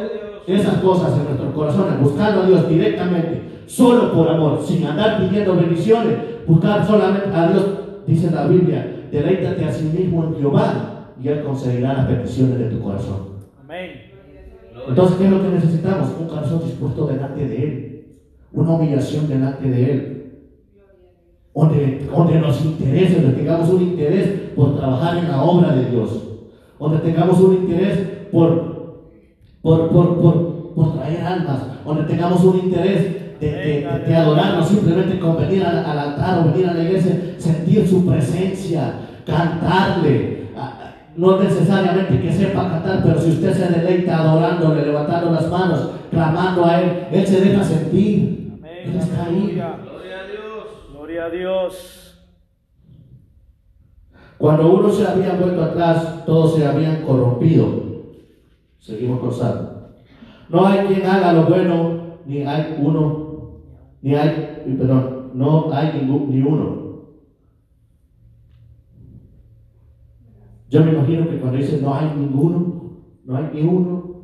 esas 0.48 0.76
cosas 0.80 1.18
en 1.18 1.24
nuestros 1.26 1.54
corazones, 1.54 2.02
buscando 2.02 2.42
a 2.42 2.46
Dios 2.48 2.68
directamente, 2.68 3.64
solo 3.68 4.12
por 4.12 4.28
amor, 4.28 4.60
sin 4.62 4.86
andar 4.86 5.20
pidiendo 5.22 5.56
bendiciones, 5.56 6.18
buscar 6.48 6.86
solamente 6.86 7.30
a 7.34 7.52
Dios, 7.52 7.66
dice 8.08 8.32
la 8.32 8.48
Biblia, 8.48 9.06
deleítate 9.12 9.64
a 9.64 9.72
sí 9.72 9.86
mismo 9.86 10.26
en 10.26 10.36
Jehová 10.36 11.14
y 11.24 11.28
Él 11.30 11.44
concederá 11.44 11.94
las 11.94 12.06
peticiones 12.08 12.58
de 12.58 12.66
tu 12.66 12.82
corazón. 12.82 13.18
Amén. 13.64 14.11
Entonces, 14.88 15.18
¿qué 15.18 15.26
es 15.26 15.32
lo 15.32 15.42
que 15.42 15.50
necesitamos? 15.50 16.10
Un 16.20 16.28
corazón 16.28 16.62
dispuesto 16.64 17.08
delante 17.08 17.48
de 17.48 17.64
Él, 17.64 18.06
una 18.54 18.72
humillación 18.74 19.28
delante 19.28 19.70
de 19.70 19.92
Él. 19.92 20.18
Donde, 21.54 22.08
donde 22.10 22.40
nos 22.40 22.64
interese, 22.64 23.22
donde 23.22 23.38
tengamos 23.38 23.70
un 23.70 23.82
interés 23.82 24.30
por 24.56 24.78
trabajar 24.78 25.18
en 25.18 25.28
la 25.28 25.44
obra 25.44 25.76
de 25.76 25.90
Dios, 25.92 26.10
donde 26.80 27.00
tengamos 27.00 27.40
un 27.42 27.54
interés 27.56 28.00
por, 28.32 29.12
por, 29.62 29.90
por, 29.90 30.22
por, 30.22 30.74
por 30.74 30.94
traer 30.96 31.22
almas, 31.22 31.64
donde 31.86 32.04
tengamos 32.04 32.42
un 32.46 32.58
interés 32.58 33.40
de, 33.42 33.48
de, 33.52 33.88
de- 34.08 34.16
adorarnos 34.16 34.68
simplemente 34.70 35.20
con 35.20 35.36
venir 35.38 35.64
al, 35.66 35.80
al 35.86 36.00
altar 36.00 36.40
o 36.40 36.52
venir 36.54 36.70
a 36.70 36.74
la 36.74 36.84
iglesia, 36.84 37.36
sentir 37.38 37.86
su 37.88 38.06
presencia, 38.06 38.94
cantarle. 39.26 40.41
No 41.16 41.38
necesariamente 41.40 42.22
que 42.22 42.32
sepa 42.32 42.70
cantar, 42.70 43.04
pero 43.04 43.20
si 43.20 43.32
usted 43.32 43.54
se 43.54 43.68
deleita 43.68 44.20
adorándole, 44.20 44.86
levantando 44.86 45.32
las 45.32 45.50
manos, 45.50 45.92
clamando 46.10 46.66
a 46.66 46.82
Él, 46.82 47.08
Él 47.12 47.28
se 47.28 47.42
deja 47.42 47.64
sentir. 47.64 48.60
Él 48.64 48.96
está 48.96 49.26
ahí. 49.26 49.54
Gloria 49.54 50.20
a 50.20 50.28
Dios. 50.28 50.66
Gloria 50.94 51.26
a 51.26 51.30
Dios. 51.30 52.02
Cuando 54.38 54.74
uno 54.74 54.90
se 54.90 55.06
había 55.06 55.34
vuelto 55.34 55.64
atrás, 55.64 56.26
todos 56.26 56.56
se 56.56 56.66
habían 56.66 57.04
corrompido. 57.04 57.68
Seguimos 58.80 59.20
con 59.20 59.32
Salmo. 59.32 59.70
No 60.50 60.66
hay 60.66 60.88
quien 60.88 61.06
haga 61.06 61.34
lo 61.34 61.44
bueno, 61.44 62.18
ni 62.26 62.44
hay 62.44 62.76
uno, 62.82 63.62
ni 64.02 64.16
hay, 64.16 64.64
perdón, 64.78 65.32
no 65.34 65.72
hay 65.72 65.94
ningún, 65.94 66.32
ni 66.32 66.42
uno. 66.42 66.91
Yo 70.72 70.86
me 70.86 70.94
imagino 70.94 71.30
que 71.30 71.38
cuando 71.38 71.58
dice 71.58 71.82
no 71.82 71.94
hay 71.94 72.16
ninguno, 72.16 73.02
no 73.26 73.36
hay 73.36 73.50
ni 73.54 73.62
uno, 73.62 74.22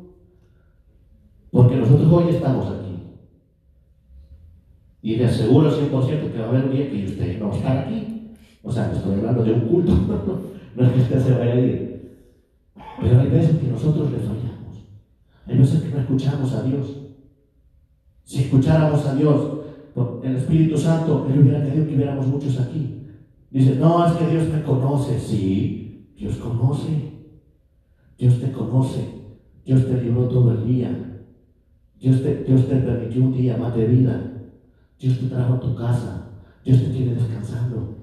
porque 1.50 1.76
nosotros 1.76 2.10
hoy 2.10 2.30
estamos 2.30 2.66
aquí. 2.68 3.02
Y 5.02 5.16
le 5.16 5.26
aseguro 5.26 5.70
100% 5.70 6.32
que 6.32 6.38
va 6.38 6.46
a 6.46 6.48
haber 6.48 6.64
un 6.64 6.72
día 6.72 6.90
que 6.90 7.04
usted 7.04 7.38
no 7.38 7.48
va 7.48 7.54
a 7.54 7.56
estar 7.58 7.78
aquí. 7.78 8.32
O 8.62 8.72
sea, 8.72 8.90
estoy 8.90 9.16
hablando 9.16 9.44
de 9.44 9.52
un 9.52 9.60
culto, 9.60 9.92
no 10.74 10.86
es 10.86 10.92
que 10.92 11.00
usted 11.02 11.20
se 11.20 11.32
vaya 11.32 11.52
a 11.52 11.60
ir. 11.60 12.18
Pero 12.98 13.20
hay 13.20 13.28
veces 13.28 13.58
que 13.58 13.68
nosotros 13.68 14.10
le 14.10 14.18
fallamos. 14.18 14.86
Hay 15.46 15.58
veces 15.58 15.82
que 15.82 15.90
no 15.90 15.98
escuchamos 15.98 16.54
a 16.54 16.62
Dios. 16.62 16.96
Si 18.24 18.44
escucháramos 18.44 19.04
a 19.04 19.14
Dios, 19.14 19.58
el 20.22 20.36
Espíritu 20.36 20.78
Santo, 20.78 21.26
Él 21.30 21.40
hubiera 21.40 21.62
querido 21.62 21.86
que 21.86 21.94
hubiéramos 21.94 22.26
muchos 22.26 22.58
aquí. 22.58 23.02
Dice, 23.50 23.76
no, 23.76 24.06
es 24.06 24.12
que 24.12 24.26
Dios 24.28 24.48
me 24.48 24.62
conoce. 24.62 25.20
Sí, 25.20 25.87
Dios 26.18 26.36
conoce. 26.36 27.12
Dios 28.18 28.40
te 28.40 28.50
conoce. 28.50 29.08
Dios 29.64 29.86
te 29.86 30.02
libró 30.02 30.28
todo 30.28 30.52
el 30.52 30.66
día. 30.66 31.24
Dios 32.00 32.22
te, 32.22 32.42
Dios 32.42 32.68
te 32.68 32.76
permitió 32.76 33.22
un 33.22 33.32
día 33.32 33.56
más 33.56 33.76
de 33.76 33.86
vida. 33.86 34.32
Dios 34.98 35.20
te 35.20 35.26
trajo 35.26 35.54
a 35.54 35.60
tu 35.60 35.76
casa. 35.76 36.30
Dios 36.64 36.82
te 36.82 36.88
tiene 36.90 37.14
descansando. 37.14 37.94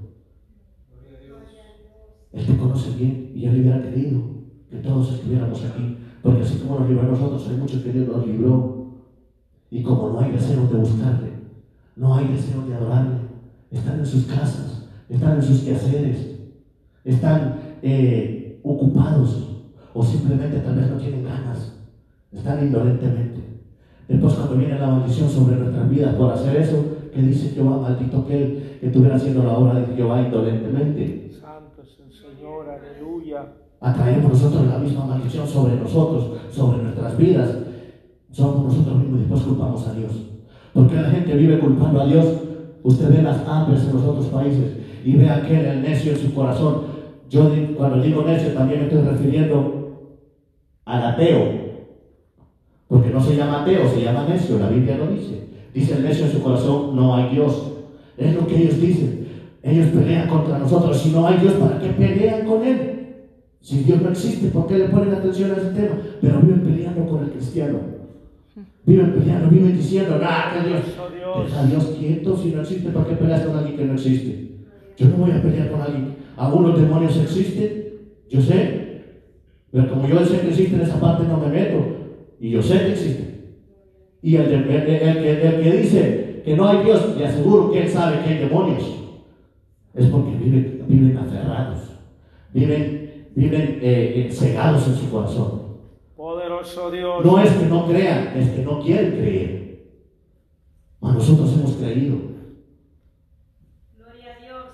Él 2.31 2.45
te 2.45 2.57
conoce 2.57 2.97
bien 2.97 3.31
y 3.35 3.45
Él 3.45 3.59
hubiera 3.59 3.81
querido 3.81 4.21
que 4.69 4.77
todos 4.77 5.13
estuviéramos 5.13 5.61
aquí. 5.63 5.97
Porque 6.21 6.41
así 6.41 6.59
como 6.59 6.79
nos 6.79 6.89
libró 6.89 7.03
a 7.03 7.11
nosotros, 7.11 7.47
hay 7.49 7.57
muchos 7.57 7.83
que 7.83 7.91
Dios 7.91 8.07
nos 8.07 8.25
libró. 8.25 8.75
Y 9.69 9.83
como 9.83 10.09
no 10.09 10.19
hay 10.19 10.31
deseo 10.31 10.67
de 10.67 10.77
buscarle, 10.77 11.31
no 11.97 12.15
hay 12.15 12.27
deseo 12.29 12.65
de 12.65 12.75
adorarle, 12.75 13.17
están 13.71 13.99
en 13.99 14.05
sus 14.05 14.25
casas, 14.25 14.87
están 15.09 15.35
en 15.35 15.43
sus 15.43 15.61
quehaceres, 15.61 16.34
están 17.05 17.77
eh, 17.81 18.59
ocupados 18.63 19.63
o 19.93 20.03
simplemente 20.03 20.59
tal 20.59 20.75
vez 20.75 20.89
no 20.89 20.97
tienen 20.97 21.23
ganas, 21.23 21.77
están 22.31 22.67
indolentemente. 22.67 23.41
Después 24.07 24.33
cuando 24.33 24.57
viene 24.57 24.77
la 24.77 24.87
maldición 24.87 25.29
sobre 25.29 25.55
nuestras 25.55 25.89
vidas 25.89 26.15
por 26.15 26.33
hacer 26.33 26.57
eso, 26.57 26.83
que 27.13 27.21
dice 27.21 27.51
Jehová, 27.51 27.77
maldito 27.77 28.17
aquel 28.17 28.77
que 28.79 28.87
estuviera 28.87 29.15
haciendo 29.15 29.43
la 29.43 29.57
obra 29.57 29.79
de 29.79 29.95
Jehová 29.95 30.21
indolentemente 30.21 31.29
Santo 31.31 31.81
es 31.81 31.97
el 31.99 32.11
Señor. 32.11 32.65
Aleluya. 32.69 33.45
atraemos 33.79 34.33
nosotros 34.33 34.67
la 34.67 34.79
misma 34.79 35.05
maldición 35.05 35.47
sobre 35.47 35.75
nosotros, 35.75 36.31
sobre 36.51 36.83
nuestras 36.83 37.17
vidas. 37.17 37.57
Somos 38.31 38.65
nosotros 38.65 38.97
mismos 38.97 39.17
y 39.17 39.19
después 39.21 39.41
culpamos 39.43 39.87
a 39.87 39.93
Dios. 39.93 40.11
Porque 40.73 40.95
la 40.95 41.09
gente 41.09 41.35
vive 41.35 41.59
culpando 41.59 42.01
a 42.01 42.05
Dios. 42.05 42.25
Usted 42.83 43.09
ve 43.15 43.21
las 43.23 43.47
hambres 43.47 43.85
en 43.85 43.93
los 43.93 44.03
otros 44.03 44.25
países 44.25 44.77
y 45.05 45.13
ve 45.13 45.29
a 45.29 45.37
aquel 45.37 45.65
el 45.65 45.81
necio 45.83 46.11
en 46.11 46.17
su 46.17 46.33
corazón. 46.33 46.94
Yo 47.29 47.51
cuando 47.75 48.01
digo 48.01 48.23
necio 48.23 48.53
también 48.53 48.81
me 48.81 48.85
estoy 48.87 49.01
refiriendo 49.01 49.85
al 50.85 51.05
ateo. 51.05 51.65
Porque 52.87 53.09
no 53.09 53.19
se 53.19 53.35
llama 53.35 53.63
ateo, 53.63 53.89
se 53.89 54.01
llama 54.01 54.27
necio, 54.27 54.59
la 54.59 54.69
Biblia 54.69 54.97
lo 54.97 55.07
dice. 55.07 55.45
Dice 55.73 55.95
el 55.95 56.03
necio 56.03 56.25
en 56.25 56.31
su 56.31 56.41
corazón, 56.41 56.95
no 56.95 57.15
hay 57.15 57.29
Dios. 57.29 57.71
Es 58.17 58.33
lo 58.33 58.47
que 58.47 58.57
ellos 58.57 58.79
dicen. 58.79 59.27
Ellos 59.63 59.87
pelean 59.87 60.29
contra 60.29 60.59
nosotros. 60.59 60.97
Si 60.97 61.09
no 61.09 61.27
hay 61.27 61.37
Dios, 61.39 61.53
¿para 61.55 61.79
qué 61.79 61.89
pelean 61.89 62.45
con 62.45 62.63
Él? 62.63 62.95
Si 63.59 63.79
Dios 63.79 63.99
no 63.99 64.09
existe, 64.09 64.49
¿por 64.49 64.67
qué 64.67 64.77
le 64.77 64.89
ponen 64.89 65.13
atención 65.15 65.51
a 65.51 65.55
ese 65.55 65.71
tema? 65.71 65.95
Pero 66.21 66.39
viven 66.39 66.61
peleando 66.61 67.07
con 67.07 67.23
el 67.23 67.31
cristiano. 67.31 67.79
Viven 68.85 69.13
peleando, 69.13 69.49
viven 69.49 69.75
diciendo, 69.75 70.19
ah, 70.23 70.53
que 70.53 70.69
Dios. 70.69 70.81
Deja 71.43 71.59
a 71.59 71.65
Dios 71.65 71.85
quieto, 71.99 72.37
si 72.37 72.51
no 72.51 72.61
existe, 72.61 72.89
¿para 72.89 73.07
qué 73.07 73.15
peleas 73.15 73.41
con 73.41 73.57
alguien 73.57 73.75
que 73.75 73.85
no 73.85 73.93
existe? 73.93 74.51
Yo 74.95 75.09
no 75.09 75.17
voy 75.17 75.31
a 75.31 75.41
pelear 75.41 75.71
con 75.71 75.81
alguien. 75.81 76.15
¿Aún 76.37 76.63
los 76.67 76.79
demonios 76.81 77.15
existen? 77.17 77.85
Yo 78.29 78.41
sé. 78.41 78.85
Pero 79.71 79.89
como 79.89 80.07
yo 80.07 80.25
sé 80.25 80.39
que 80.41 80.49
existen, 80.49 80.81
esa 80.81 80.99
parte 80.99 81.23
no 81.27 81.37
me 81.37 81.47
meto. 81.47 81.77
Y 82.39 82.49
yo 82.51 82.61
sé 82.61 82.79
que 82.79 82.91
existen. 82.91 83.55
Y 84.21 84.35
el, 84.37 84.51
el- 84.51 84.69
el- 84.71 84.89
el 84.89 85.13
que, 85.23 85.47
el 85.47 85.63
que 85.63 85.71
dice 85.77 86.41
que 86.43 86.55
no 86.55 86.67
hay 86.67 86.83
Dios, 86.83 87.15
le 87.17 87.25
aseguro 87.27 87.71
que 87.71 87.83
él 87.83 87.89
sabe 87.89 88.23
que 88.23 88.29
hay 88.33 88.37
demonios. 88.39 88.83
Es 89.93 90.07
porque 90.07 90.31
viven, 90.37 90.83
viven 90.87 91.17
aferrados. 91.17 91.79
Viven, 92.53 93.27
viven 93.35 93.79
eh, 93.81 94.27
eh, 94.27 94.31
cegados 94.31 94.87
en 94.87 94.95
su 94.95 95.09
corazón. 95.09 95.63
Poderoso 96.15 96.91
Dios. 96.91 97.23
No 97.25 97.39
es 97.39 97.51
que 97.51 97.65
no 97.65 97.85
crean, 97.87 98.33
es 98.37 98.49
que 98.49 98.61
no 98.63 98.81
quieren 98.81 99.11
creer. 99.11 99.85
Mas 101.01 101.15
nosotros 101.15 101.53
hemos 101.53 101.73
creído. 101.73 102.15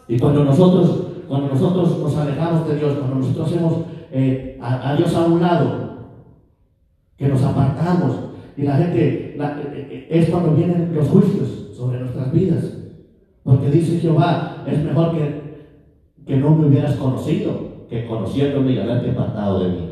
Y 0.08 0.20
cuando 0.20 0.44
nosotros, 0.44 1.08
cuando 1.32 1.48
nosotros 1.54 1.98
nos 1.98 2.18
alejamos 2.18 2.68
de 2.68 2.76
Dios, 2.76 2.94
cuando 2.96 3.16
nosotros 3.16 3.48
hacemos 3.48 3.74
eh, 4.12 4.58
a, 4.62 4.90
a 4.90 4.96
Dios 4.98 5.16
a 5.16 5.26
un 5.26 5.40
lado, 5.42 5.92
que 7.18 7.28
nos 7.30 7.42
apartamos, 7.42 8.16
y 8.58 8.64
la 8.64 8.76
gente, 8.76 9.36
la- 9.38 9.58
eh, 9.62 9.88
eh, 9.90 10.08
es 10.10 10.30
cuando 10.30 10.52
vienen 10.52 10.92
los 10.94 11.08
juicios 11.08 11.70
sobre 11.74 12.00
nuestras 12.02 12.34
vidas. 12.34 12.78
Porque 13.44 13.70
dice 13.72 13.98
Jehová, 14.00 14.64
es 14.68 14.84
mejor 14.84 15.12
que, 15.14 15.42
que 16.28 16.36
no 16.36 16.54
me 16.54 16.68
hubieras 16.68 16.96
conocido, 16.96 17.86
que 17.90 18.06
conociéndome 18.08 18.74
y 18.74 18.80
haberte 18.80 19.12
apartado 19.12 19.60
de 19.62 19.70
mí. 19.70 19.90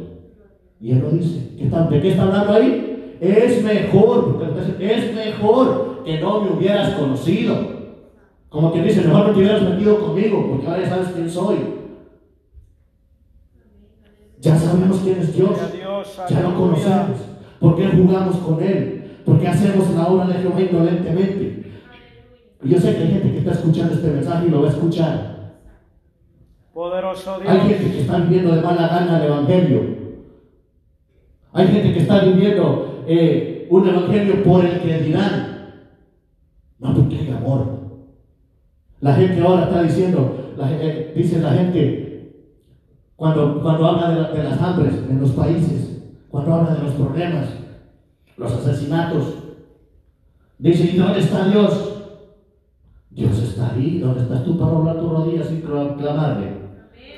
Y 0.82 0.92
él 0.92 1.00
lo 1.00 1.10
dice. 1.12 1.56
¿Qué 1.58 1.66
está- 1.66 1.88
¿De 1.88 2.02
qué 2.02 2.10
está 2.12 2.24
hablando 2.24 2.52
ahí? 2.54 3.16
Es 3.22 3.64
mejor, 3.64 4.42
es 4.78 5.16
mejor 5.16 6.04
que 6.04 6.20
no 6.20 6.42
me 6.42 6.52
hubieras 6.52 6.90
conocido. 6.96 7.79
Como 8.50 8.74
que 8.74 8.82
dice, 8.82 9.02
mejor 9.02 9.28
no 9.28 9.34
te 9.34 9.40
hubieras 9.40 9.62
metido 9.62 10.00
conmigo, 10.00 10.48
porque 10.50 10.68
ahora 10.68 10.82
ya 10.82 10.90
sabes 10.90 11.10
quién 11.10 11.30
soy. 11.30 11.58
Ya 14.40 14.58
sabemos 14.58 15.00
quién 15.04 15.20
es 15.20 15.36
Dios. 15.36 15.58
Ya 16.30 16.42
lo 16.42 16.56
conocemos. 16.56 17.20
¿Por 17.60 17.76
qué 17.76 17.88
jugamos 17.88 18.38
con 18.38 18.64
Él? 18.64 19.20
¿Por 19.26 19.40
qué 19.40 19.48
hacemos 19.48 19.90
la 19.92 20.08
obra 20.08 20.28
de 20.28 20.34
Jehová 20.36 20.62
indolentemente? 20.62 21.74
Y 22.64 22.70
yo 22.70 22.80
sé 22.80 22.96
que 22.96 23.04
hay 23.04 23.12
gente 23.12 23.32
que 23.32 23.38
está 23.40 23.52
escuchando 23.52 23.94
este 23.94 24.08
mensaje 24.10 24.48
y 24.48 24.50
lo 24.50 24.62
va 24.62 24.68
a 24.70 24.72
escuchar. 24.72 25.40
Poderoso 26.74 27.36
Hay 27.46 27.60
Dios. 27.60 27.68
gente 27.68 27.92
que 27.92 28.02
está 28.02 28.18
viviendo 28.20 28.56
de 28.56 28.62
mala 28.62 28.88
gana 28.88 29.20
el 29.20 29.26
Evangelio. 29.26 29.82
Hay 31.52 31.68
gente 31.68 31.94
que 31.94 32.00
está 32.00 32.24
viviendo 32.24 33.04
eh, 33.06 33.68
un 33.70 33.88
Evangelio 33.88 34.44
por 34.44 34.66
el 34.66 34.80
que 34.80 35.00
dirán. 35.00 35.74
No 36.80 36.94
porque 36.96 37.18
hay 37.18 37.32
amor. 37.32 37.79
La 39.02 39.14
gente 39.14 39.42
ahora 39.42 39.64
está 39.66 39.84
diciendo, 39.84 40.54
la, 40.58 40.72
eh, 40.72 41.14
dice 41.16 41.40
la 41.40 41.52
gente, 41.52 42.34
cuando, 43.16 43.62
cuando 43.62 43.86
habla 43.88 44.10
de, 44.10 44.22
la- 44.22 44.32
de 44.32 44.44
las 44.44 44.62
hambres 44.62 44.94
en 45.10 45.20
los 45.22 45.32
países, 45.32 46.02
cuando 46.30 46.54
habla 46.56 46.76
de 46.76 46.84
los 46.84 46.94
problemas, 46.94 47.46
los 48.38 48.52
asesinatos, 48.54 49.34
dice, 50.58 50.92
¿y 50.94 50.98
dónde 50.98 51.20
está 51.20 51.48
Dios? 51.48 51.86
Dios 53.12 53.38
está 53.40 53.74
ahí, 53.74 54.00
¿dónde 54.00 54.22
estás 54.22 54.44
tú 54.46 54.58
para 54.58 54.72
doblar 54.72 54.98
tus 55.00 55.10
rodillas 55.12 55.52
y 55.52 55.62
cla- 55.62 55.96
clamarle? 55.98 56.60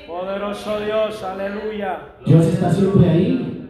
Poderoso 0.06 0.80
Dios. 0.80 1.22
Aleluya. 1.22 1.98
Dios 2.26 2.46
está 2.46 2.70
siempre 2.72 3.08
ahí. 3.08 3.68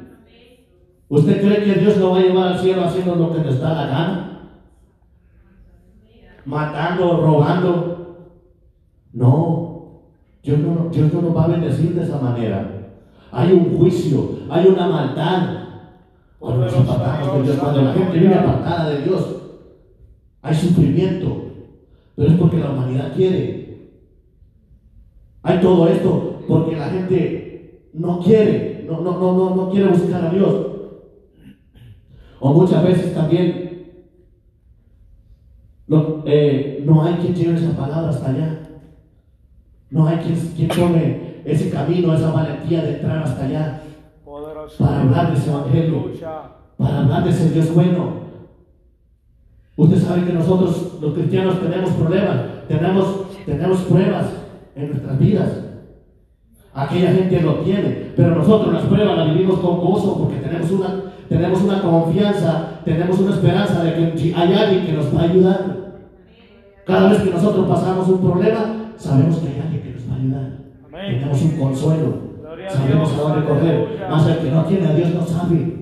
¿Usted 1.08 1.40
cree 1.42 1.64
que 1.64 1.80
Dios 1.80 1.96
lo 1.98 2.10
va 2.12 2.18
a 2.18 2.22
llevar 2.22 2.48
al 2.52 2.58
cielo 2.58 2.84
haciendo 2.84 3.14
lo 3.16 3.32
que 3.34 3.42
les 3.42 3.60
da 3.60 3.72
la 3.74 3.86
gana? 3.86 4.28
matando, 6.44 7.18
robando. 7.18 7.91
No, 9.12 10.02
Dios 10.42 10.58
no, 10.58 10.88
Dios 10.90 11.12
no 11.12 11.22
nos 11.22 11.36
va 11.36 11.44
a 11.44 11.48
bendecir 11.48 11.94
de 11.94 12.02
esa 12.02 12.18
manera. 12.18 12.90
Hay 13.30 13.52
un 13.52 13.76
juicio, 13.76 14.38
hay 14.50 14.66
una 14.66 14.88
maldad. 14.88 15.58
Cuando 16.38 16.64
nos 16.64 16.74
apartamos 16.74 17.38
de 17.38 17.42
Dios, 17.42 17.56
cuando 17.58 17.82
la 17.82 17.92
gente 17.92 18.18
vive 18.18 18.34
apartada 18.34 18.90
de 18.90 19.02
Dios, 19.02 19.36
hay 20.42 20.54
sufrimiento. 20.54 21.42
Pero 22.16 22.28
es 22.28 22.38
porque 22.38 22.58
la 22.58 22.70
humanidad 22.70 23.14
quiere. 23.14 23.62
Hay 25.42 25.60
todo 25.60 25.88
esto 25.88 26.42
porque 26.46 26.76
la 26.76 26.88
gente 26.88 27.88
no 27.92 28.20
quiere, 28.20 28.84
no, 28.88 29.00
no, 29.00 29.18
no, 29.18 29.32
no, 29.32 29.56
no 29.56 29.70
quiere 29.70 29.88
buscar 29.88 30.24
a 30.24 30.30
Dios. 30.30 30.66
O 32.40 32.52
muchas 32.52 32.82
veces 32.84 33.14
también 33.14 33.62
no, 35.86 36.22
eh, 36.26 36.82
no 36.84 37.02
hay 37.02 37.14
quien 37.14 37.34
lleve 37.34 37.54
esa 37.54 37.76
palabra 37.76 38.10
hasta 38.10 38.30
allá. 38.30 38.61
No 39.92 40.08
hay 40.08 40.16
quien, 40.16 40.34
quien 40.56 40.68
tome 40.68 41.42
ese 41.44 41.70
camino, 41.70 42.14
esa 42.14 42.32
valentía 42.32 42.82
de 42.82 42.94
entrar 42.94 43.18
hasta 43.18 43.44
allá 43.44 43.82
para 44.78 45.00
hablar 45.02 45.32
de 45.32 45.38
ese 45.38 45.50
evangelio, 45.50 46.12
para 46.78 46.98
hablar 47.00 47.24
de 47.24 47.30
ese 47.30 47.50
Dios 47.50 47.74
bueno. 47.74 48.22
Usted 49.76 49.98
sabe 49.98 50.24
que 50.24 50.32
nosotros 50.32 50.98
los 51.00 51.12
cristianos 51.14 51.60
tenemos 51.60 51.90
problemas, 51.90 52.40
tenemos, 52.68 53.26
tenemos 53.44 53.78
pruebas 53.80 54.26
en 54.74 54.90
nuestras 54.90 55.18
vidas. 55.18 55.50
Aquella 56.72 57.12
gente 57.12 57.42
lo 57.42 57.56
tiene, 57.56 58.12
pero 58.16 58.34
nosotros 58.36 58.72
las 58.72 58.84
pruebas 58.84 59.18
las 59.18 59.34
vivimos 59.34 59.58
con 59.60 59.80
gozo 59.80 60.18
porque 60.18 60.36
tenemos 60.36 60.70
una, 60.70 61.02
tenemos 61.28 61.62
una 61.62 61.82
confianza, 61.82 62.80
tenemos 62.84 63.18
una 63.18 63.34
esperanza 63.34 63.84
de 63.84 63.92
que 63.92 64.34
hay 64.34 64.54
alguien 64.54 64.86
que 64.86 64.92
nos 64.92 65.14
va 65.14 65.20
a 65.20 65.24
ayudar. 65.24 65.81
Cada 66.84 67.10
vez 67.10 67.22
que 67.22 67.30
nosotros 67.30 67.68
pasamos 67.68 68.08
un 68.08 68.20
problema, 68.20 68.92
sabemos 68.96 69.36
que 69.38 69.48
hay 69.48 69.60
alguien 69.60 69.82
que 69.82 69.92
nos 69.92 70.10
va 70.10 70.14
a 70.14 70.18
ayudar. 70.18 70.58
Amén. 70.86 71.18
Tenemos 71.18 71.42
un 71.42 71.50
consuelo, 71.50 72.14
Gloria 72.40 72.66
a 72.66 72.70
sabemos 72.70 73.08
Dios, 73.08 73.20
a 73.20 73.28
dónde 73.28 73.46
correr. 73.46 74.06
Más 74.10 74.26
el 74.26 74.38
que 74.38 74.50
no 74.50 74.64
tiene 74.64 74.86
a 74.86 74.94
Dios 74.94 75.14
no 75.14 75.26
sabe. 75.26 75.76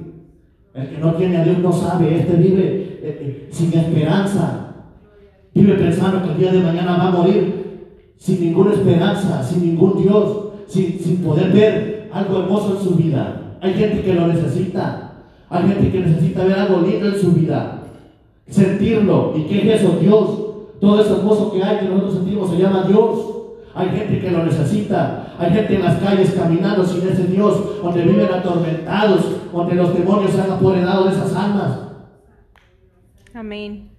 El 0.74 0.88
que 0.88 0.98
no 0.98 1.14
tiene 1.14 1.36
a 1.38 1.44
Dios 1.44 1.58
no 1.58 1.72
sabe. 1.72 2.16
Este 2.16 2.34
vive 2.34 2.62
eh, 2.62 3.00
eh, 3.02 3.48
sin 3.50 3.72
esperanza. 3.72 4.74
Vive 5.54 5.74
pensando 5.74 6.22
que 6.22 6.32
el 6.32 6.38
día 6.38 6.52
de 6.52 6.60
mañana 6.60 6.96
va 6.96 7.08
a 7.08 7.10
morir 7.10 7.60
sin 8.16 8.40
ninguna 8.40 8.74
esperanza, 8.74 9.42
sin 9.42 9.64
ningún 9.64 10.02
Dios, 10.02 10.48
sin, 10.68 10.98
sin 11.00 11.16
poder 11.24 11.50
ver 11.52 12.10
algo 12.12 12.40
hermoso 12.40 12.76
en 12.76 12.84
su 12.84 12.94
vida. 12.94 13.56
Hay 13.62 13.72
gente 13.74 14.02
que 14.02 14.14
lo 14.14 14.26
necesita. 14.26 15.12
Hay 15.48 15.66
gente 15.66 15.90
que 15.90 16.00
necesita 16.00 16.44
ver 16.44 16.58
algo 16.58 16.82
lindo 16.82 17.08
en 17.08 17.20
su 17.20 17.32
vida. 17.32 17.82
Sentirlo. 18.46 19.32
¿Y 19.36 19.44
qué 19.44 19.74
es 19.74 19.80
eso? 19.80 19.98
Dios. 20.00 20.49
Todo 20.80 21.00
eso 21.00 21.18
hermoso 21.18 21.52
que 21.52 21.62
hay 21.62 21.78
que 21.80 21.84
nosotros 21.86 22.14
sentimos 22.14 22.50
se 22.50 22.56
llama 22.58 22.84
Dios. 22.84 23.26
Hay 23.74 23.88
gente 23.90 24.20
que 24.20 24.30
lo 24.30 24.44
necesita. 24.44 25.34
Hay 25.38 25.52
gente 25.52 25.76
en 25.76 25.82
las 25.84 26.00
calles 26.00 26.32
caminando 26.32 26.84
sin 26.84 27.06
ese 27.08 27.24
Dios, 27.24 27.82
donde 27.82 28.02
viven 28.02 28.32
atormentados, 28.32 29.52
donde 29.52 29.74
los 29.74 29.94
demonios 29.94 30.32
se 30.32 30.40
han 30.40 30.50
apoderado 30.52 31.04
de 31.04 31.10
esas 31.10 31.34
almas. 31.34 31.78
Amén. 33.34 33.90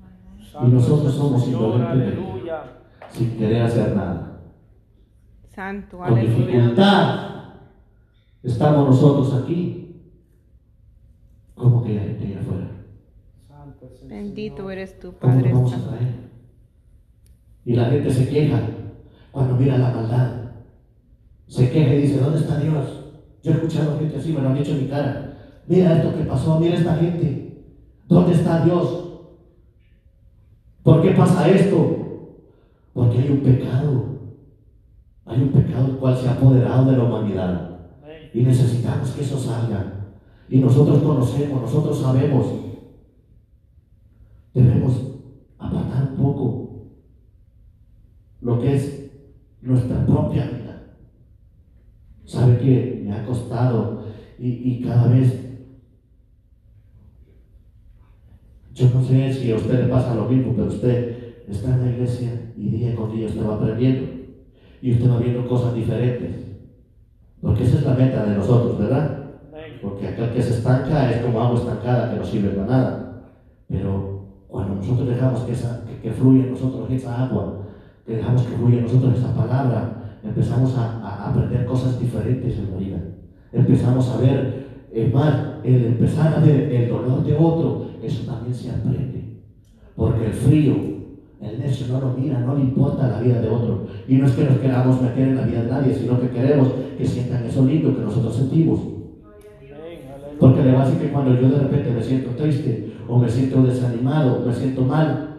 Y 0.64 0.68
nosotros 0.68 1.14
somos 1.14 1.48
indolentes. 1.48 2.20
sin 3.10 3.38
querer 3.38 3.64
hacer 3.64 3.96
nada. 3.96 4.40
Santo, 5.54 5.98
Con 5.98 6.08
aleluya. 6.08 6.36
dificultad 6.38 7.32
estamos 8.44 8.88
nosotros 8.88 9.44
aquí, 9.44 10.02
como 11.56 11.84
que 11.84 11.94
la 11.96 12.02
gente 12.02 12.26
allá 12.28 12.40
afuera. 12.42 12.68
Santo 13.48 13.86
es 13.94 14.02
el 14.02 14.08
Bendito 14.08 14.72
eres 14.72 15.00
tú, 15.00 15.14
¿Cómo 15.20 15.34
Padre 15.34 15.50
nos 15.52 15.72
vamos 15.72 15.74
a 15.74 15.90
traer? 15.90 16.31
Y 17.66 17.74
la 17.74 17.86
gente 17.86 18.10
se 18.10 18.28
queja 18.30 18.62
cuando 19.32 19.56
mira 19.56 19.78
la 19.78 19.92
maldad. 19.92 20.32
Se 21.48 21.70
queja 21.70 21.94
y 21.94 22.02
dice, 22.02 22.20
¿dónde 22.20 22.40
está 22.40 22.60
Dios? 22.60 22.86
Yo 23.44 23.52
he 23.52 23.56
escuchado 23.56 24.00
gente 24.00 24.18
así, 24.18 24.32
me 24.32 24.42
lo 24.42 24.50
han 24.50 24.58
dicho 24.58 24.72
en 24.72 24.84
mi 24.84 24.90
cara. 24.90 25.62
Mira 25.68 25.98
esto 25.98 26.18
que 26.18 26.24
pasó, 26.24 26.60
mira 26.60 26.76
esta 26.76 26.96
gente. 26.96 27.66
¿Dónde 28.08 28.34
está 28.34 28.64
Dios? 28.66 29.10
¿Por 30.84 31.02
qué 31.02 31.12
pasa 31.12 31.50
esto? 31.50 31.98
Porque 32.94 33.20
hay 33.20 33.30
un 33.30 33.40
pecado. 33.42 34.06
Hay 35.26 35.42
un 35.42 35.50
pecado 35.50 35.88
el 35.88 35.98
cual 35.98 36.18
se 36.18 36.28
ha 36.28 36.34
apoderado 36.34 36.92
de 36.92 36.98
la 36.98 37.04
humanidad. 37.04 37.80
Y 38.34 38.42
necesitamos 38.42 39.10
que 39.12 39.22
eso 39.22 39.38
salga. 39.38 40.14
Y 40.50 40.58
nosotros 40.58 41.02
conocemos, 41.02 41.62
nosotros 41.62 42.00
sabemos. 42.00 42.46
Debemos 44.54 44.94
apartar 45.58 46.10
un 46.12 46.18
poco 46.18 46.72
lo 48.42 48.60
que 48.60 48.76
es 48.76 49.12
nuestra 49.62 50.06
propia 50.06 50.46
vida. 50.46 50.84
Sabe 52.26 52.58
que 52.58 53.04
me 53.06 53.14
ha 53.14 53.26
costado 53.26 54.06
y, 54.40 54.48
y 54.50 54.82
cada 54.82 55.08
vez 55.08 55.42
yo 58.74 58.90
no 58.94 59.04
sé 59.04 59.34
si 59.34 59.52
a 59.52 59.56
usted 59.56 59.84
le 59.84 59.90
pasa 59.90 60.16
lo 60.16 60.26
mismo, 60.26 60.54
pero 60.56 60.68
usted 60.68 61.44
está 61.48 61.76
en 61.76 61.86
la 61.86 61.92
iglesia 61.92 62.54
y 62.58 62.70
día 62.70 62.96
con 62.96 63.12
día 63.12 63.28
usted 63.28 63.46
va 63.46 63.56
aprendiendo 63.56 64.08
y 64.82 64.94
usted 64.94 65.10
va 65.10 65.20
viendo 65.20 65.48
cosas 65.48 65.76
diferentes. 65.76 66.32
Porque 67.42 67.64
esa 67.64 67.80
es 67.80 67.86
la 67.86 67.94
meta 67.94 68.26
de 68.26 68.36
nosotros, 68.38 68.80
¿verdad? 68.80 69.18
Porque 69.82 70.08
aquel 70.08 70.32
que 70.32 70.42
se 70.42 70.56
estanca 70.56 71.12
es 71.12 71.22
como 71.24 71.42
agua 71.42 71.60
estancada 71.60 72.12
que 72.12 72.20
no 72.20 72.26
sirve 72.26 72.50
para 72.50 72.68
nada. 72.68 73.24
Pero 73.68 74.26
cuando 74.48 74.76
nosotros 74.76 75.08
dejamos 75.08 75.42
que, 75.42 75.54
esa, 75.54 75.86
que, 75.86 75.98
que 75.98 76.12
fluya 76.12 76.44
en 76.44 76.52
nosotros 76.52 76.90
esa 76.92 77.26
agua, 77.26 77.61
que 78.12 78.18
dejamos 78.18 78.42
que 78.44 78.58
fluya 78.58 78.78
en 78.80 78.84
nosotros 78.84 79.18
esa 79.18 79.34
palabra, 79.34 80.20
empezamos 80.24 80.78
a, 80.78 81.00
a 81.00 81.30
aprender 81.30 81.66
cosas 81.66 82.00
diferentes 82.00 82.58
en 82.58 82.72
la 82.72 82.78
vida. 82.78 82.98
Empezamos 83.54 84.10
a 84.10 84.18
ver, 84.18 84.68
es 84.92 85.14
más, 85.14 85.34
el 85.64 85.86
empezar 85.86 86.34
a 86.36 86.40
ver 86.40 86.72
el 86.74 86.90
dolor 86.90 87.24
de 87.24 87.36
otro, 87.36 87.88
eso 88.04 88.30
también 88.30 88.54
se 88.54 88.70
aprende. 88.70 89.40
Porque 89.96 90.26
el 90.26 90.34
frío, 90.34 90.76
el 91.42 91.60
necio 91.60 91.88
no 91.88 92.02
lo 92.02 92.14
mira, 92.14 92.40
no 92.40 92.56
le 92.56 92.62
importa 92.62 93.08
la 93.08 93.22
vida 93.22 93.42
de 93.42 93.50
otro. 93.50 93.88
Y 94.08 94.16
no 94.16 94.26
es 94.26 94.34
que 94.34 94.44
nos 94.44 94.58
queramos 94.58 95.02
meter 95.02 95.30
en 95.30 95.36
la 95.38 95.46
vida 95.46 95.64
de 95.64 95.72
nadie, 95.72 95.94
sino 95.94 96.20
que 96.20 96.30
queremos 96.30 96.70
que 96.98 97.06
sientan 97.06 97.46
eso 97.46 97.66
lindo 97.66 97.96
que 97.96 98.02
nosotros 98.02 98.36
sentimos. 98.36 98.80
Porque 100.40 100.64
le 100.64 100.74
va 100.74 100.82
a 100.82 100.86
decir 100.86 101.02
que 101.02 101.14
cuando 101.14 101.40
yo 101.40 101.50
de 101.50 101.60
repente 101.60 101.92
me 101.92 102.04
siento 102.04 102.32
triste 102.32 102.94
o 103.08 103.18
me 103.20 103.30
siento 103.30 103.62
desanimado, 103.64 104.44
me 104.46 104.54
siento 104.54 104.82
mal, 104.82 105.31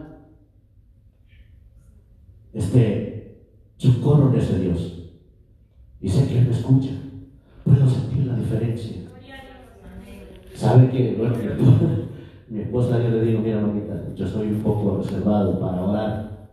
este, 2.53 3.47
yo 3.77 4.01
corro 4.01 4.31
en 4.31 4.39
ese 4.39 4.59
Dios 4.59 5.11
y 5.99 6.09
sé 6.09 6.27
que 6.27 6.39
Él 6.39 6.45
me 6.45 6.51
escucha. 6.51 6.91
Puedo 7.63 7.87
sentir 7.87 8.25
la 8.25 8.35
diferencia. 8.35 9.03
¿Sabe 10.53 10.89
que 10.89 11.17
mi 12.49 12.59
esposa, 12.59 13.01
yo 13.01 13.09
le 13.09 13.23
digo, 13.23 13.39
mira, 13.41 13.61
mamita, 13.61 14.13
yo 14.15 14.27
soy 14.27 14.49
un 14.49 14.61
poco 14.61 14.97
reservado 14.97 15.59
para 15.59 15.81
orar. 15.81 16.49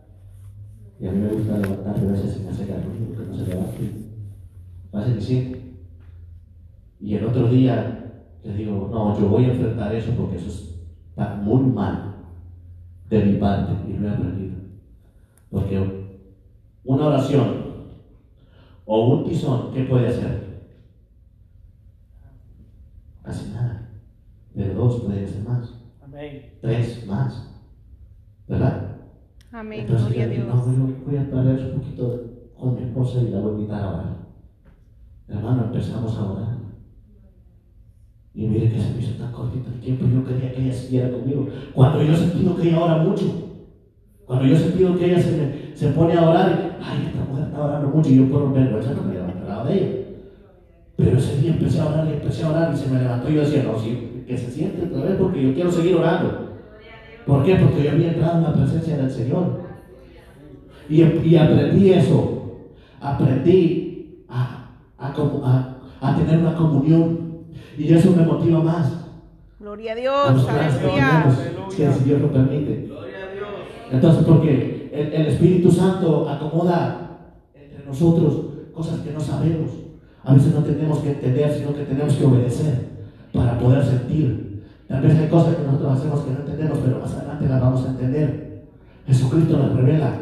Y 0.99 1.07
a 1.07 1.11
mí 1.11 1.19
me 1.19 1.33
gusta 1.33 1.57
levantarme 1.57 2.09
a 2.09 2.11
veces 2.11 2.37
y 2.37 2.43
me 2.43 2.49
hace 2.49 2.65
ruido 2.65 3.15
que 3.15 3.29
no 3.29 3.35
se 3.35 3.47
levante. 3.47 4.01
Y 6.99 7.15
el 7.15 7.25
otro 7.25 7.49
día 7.49 8.01
le 8.43 8.53
digo, 8.53 8.89
no, 8.91 9.19
yo 9.19 9.27
voy 9.27 9.45
a 9.45 9.51
enfrentar 9.51 9.93
eso 9.93 10.11
porque 10.17 10.37
eso 10.37 10.49
está 11.09 11.35
muy 11.35 11.63
mal 11.63 12.15
de 13.09 13.25
mi 13.25 13.33
parte 13.37 13.73
y 13.89 13.97
lo 13.97 14.07
he 14.07 14.11
aprendido. 14.11 14.60
Porque 15.51 15.77
una 16.85 17.07
oración 17.07 17.61
o 18.85 19.07
un 19.09 19.25
tizón, 19.29 19.73
¿qué 19.73 19.83
puede 19.83 20.07
hacer? 20.07 20.61
Casi 23.23 23.51
nada. 23.51 23.89
Pero 24.55 24.73
dos 24.73 25.01
puede 25.03 25.27
ser 25.27 25.43
más, 25.43 25.73
Amén. 26.03 26.53
tres 26.61 27.05
más. 27.05 27.49
¿Verdad? 28.47 28.97
Amén. 29.51 29.81
Entonces 29.81 30.07
yo 30.07 30.13
dije, 30.13 30.27
Dios. 30.29 30.47
no, 30.47 30.55
voy 30.65 30.75
a- 30.75 31.05
voy 31.05 31.17
a 31.17 31.29
traer 31.29 31.73
un 31.73 31.79
poquito 31.81 32.23
con 32.57 32.75
mi 32.75 32.83
esposa 32.83 33.21
y 33.21 33.29
la 33.29 33.39
voy 33.39 33.51
a 33.51 33.55
invitar 33.55 33.83
a 33.83 33.89
orar. 33.89 34.17
Hermano, 35.27 35.65
empezamos 35.65 36.17
a 36.17 36.31
orar. 36.31 36.57
Y 38.33 38.47
mire 38.47 38.71
que 38.71 38.79
se 38.81 38.93
me 38.93 39.01
hizo 39.01 39.17
tan 39.21 39.31
cortito 39.31 39.69
el 39.69 39.79
tiempo, 39.81 40.05
yo 40.05 40.23
quería 40.25 40.53
que 40.53 40.63
ella 40.63 40.73
siguiera 40.73 41.11
conmigo. 41.11 41.47
Cuando 41.73 42.01
yo 42.03 42.13
he 42.13 42.17
sentido 42.17 42.55
que 42.55 42.69
ella 42.69 42.79
ora 42.83 42.97
mucho, 43.03 43.50
cuando 44.31 44.47
yo 44.47 44.55
he 44.55 44.59
sentido 44.59 44.97
que 44.97 45.05
ella 45.11 45.21
se, 45.21 45.31
me- 45.31 45.75
se 45.75 45.87
pone 45.89 46.13
a 46.13 46.29
orar, 46.29 46.49
y, 46.79 46.83
ay, 46.83 47.07
esta 47.07 47.25
mujer 47.29 47.45
está 47.47 47.61
orando 47.65 47.89
mucho, 47.89 48.09
y 48.09 48.15
yo 48.15 48.29
por 48.31 48.53
vergüenza 48.53 48.93
no 48.93 49.03
me 49.03 49.13
levantaba 49.15 49.65
de 49.65 49.73
ella. 49.73 49.87
Pero 50.95 51.17
ese 51.17 51.37
día 51.41 51.51
empecé 51.51 51.81
a 51.81 51.87
orar 51.87 52.07
y 52.07 52.13
empecé 52.13 52.43
a 52.45 52.49
orar 52.49 52.73
y 52.73 52.77
se 52.77 52.89
me 52.89 53.01
levantó 53.01 53.29
y 53.29 53.33
yo 53.35 53.41
decía, 53.41 53.63
no, 53.63 53.77
sí, 53.77 54.23
que 54.25 54.37
se 54.37 54.49
siente 54.49 54.83
otra 54.85 55.09
vez 55.09 55.17
porque 55.19 55.43
yo 55.43 55.53
quiero 55.53 55.69
seguir 55.69 55.95
orando. 55.95 56.59
¿Por 57.25 57.43
qué? 57.43 57.55
Porque 57.55 57.83
yo 57.83 57.91
había 57.91 58.13
entrado 58.13 58.37
en 58.37 58.43
la 58.43 58.53
presencia 58.53 58.95
del 58.97 59.11
Señor. 59.11 59.61
Y, 60.89 61.01
y 61.03 61.35
aprendí 61.35 61.91
eso. 61.91 62.61
Aprendí 63.01 64.23
a, 64.29 64.69
a, 64.97 65.07
a- 65.07 65.77
a 65.99 66.15
tener 66.15 66.39
una 66.39 66.55
comunión. 66.55 67.19
Y 67.77 67.93
eso 67.93 68.11
me 68.15 68.23
motiva 68.23 68.63
más. 68.63 69.07
Gloria 69.59 69.91
a 69.91 69.95
Dios. 69.95 71.39
Aleluya. 71.39 71.93
Si 71.93 72.03
Dios 72.05 72.21
lo 72.21 72.31
permite. 72.31 72.90
Entonces, 73.91 74.23
porque 74.23 74.89
el, 74.93 75.27
Espíritu 75.27 75.69
Santo 75.69 76.29
acomoda 76.29 77.33
entre 77.53 77.85
nosotros 77.85 78.45
cosas 78.73 79.01
que 79.01 79.11
no 79.11 79.19
sabemos. 79.19 79.69
A 80.23 80.33
veces 80.33 80.53
no 80.53 80.61
tenemos 80.61 80.99
que 80.99 81.11
entender, 81.11 81.51
sino 81.51 81.75
que 81.75 81.83
tenemos 81.83 82.13
que 82.13 82.25
obedecer 82.25 82.89
para 83.33 83.59
poder 83.59 83.83
sentir. 83.83 84.63
Tal 84.87 85.01
vez 85.01 85.17
hay 85.17 85.27
cosas 85.27 85.55
que 85.55 85.63
nosotros 85.63 85.97
hacemos 85.97 86.19
que 86.21 86.31
no 86.31 86.39
entendemos, 86.39 86.77
pero 86.83 86.99
más 86.99 87.13
adelante 87.13 87.47
las 87.47 87.61
vamos 87.61 87.85
a 87.85 87.89
entender. 87.89 88.65
Jesucristo 89.07 89.57
las 89.57 89.75
revela. 89.75 90.13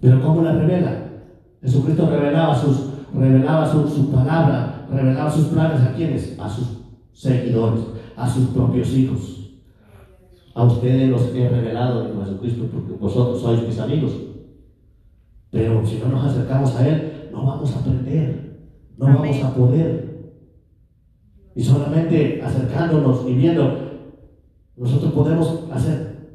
Pero 0.00 0.22
¿cómo 0.22 0.42
las 0.42 0.56
revela? 0.56 1.04
Jesucristo 1.62 2.10
revelaba, 2.10 2.54
sus, 2.54 2.88
revelaba 3.14 3.70
su, 3.70 3.88
su 3.88 4.10
palabra, 4.10 4.86
revelaba 4.90 5.30
sus 5.30 5.46
planes 5.46 5.80
a 5.82 5.94
quienes? 5.94 6.38
A 6.38 6.48
sus 6.48 6.80
seguidores, 7.12 7.82
a 8.16 8.28
sus 8.28 8.48
propios 8.48 8.92
hijos. 8.94 9.39
A 10.60 10.64
ustedes 10.64 11.08
los 11.08 11.34
he 11.34 11.48
revelado 11.48 12.06
en 12.06 12.20
Jesucristo 12.20 12.64
porque 12.70 12.92
vosotros 12.92 13.40
sois 13.40 13.62
mis 13.66 13.78
amigos. 13.78 14.12
Pero 15.50 15.86
si 15.86 15.96
no 15.96 16.08
nos 16.08 16.26
acercamos 16.26 16.76
a 16.76 16.86
Él, 16.86 17.30
no 17.32 17.46
vamos 17.46 17.74
a 17.74 17.78
aprender, 17.78 18.58
no 18.98 19.06
Amén. 19.06 19.18
vamos 19.22 19.42
a 19.42 19.54
poder. 19.54 20.34
Y 21.54 21.64
solamente 21.64 22.42
acercándonos 22.44 23.26
y 23.26 23.32
viendo, 23.36 23.74
nosotros 24.76 25.12
podemos 25.14 25.64
hacer. 25.72 26.28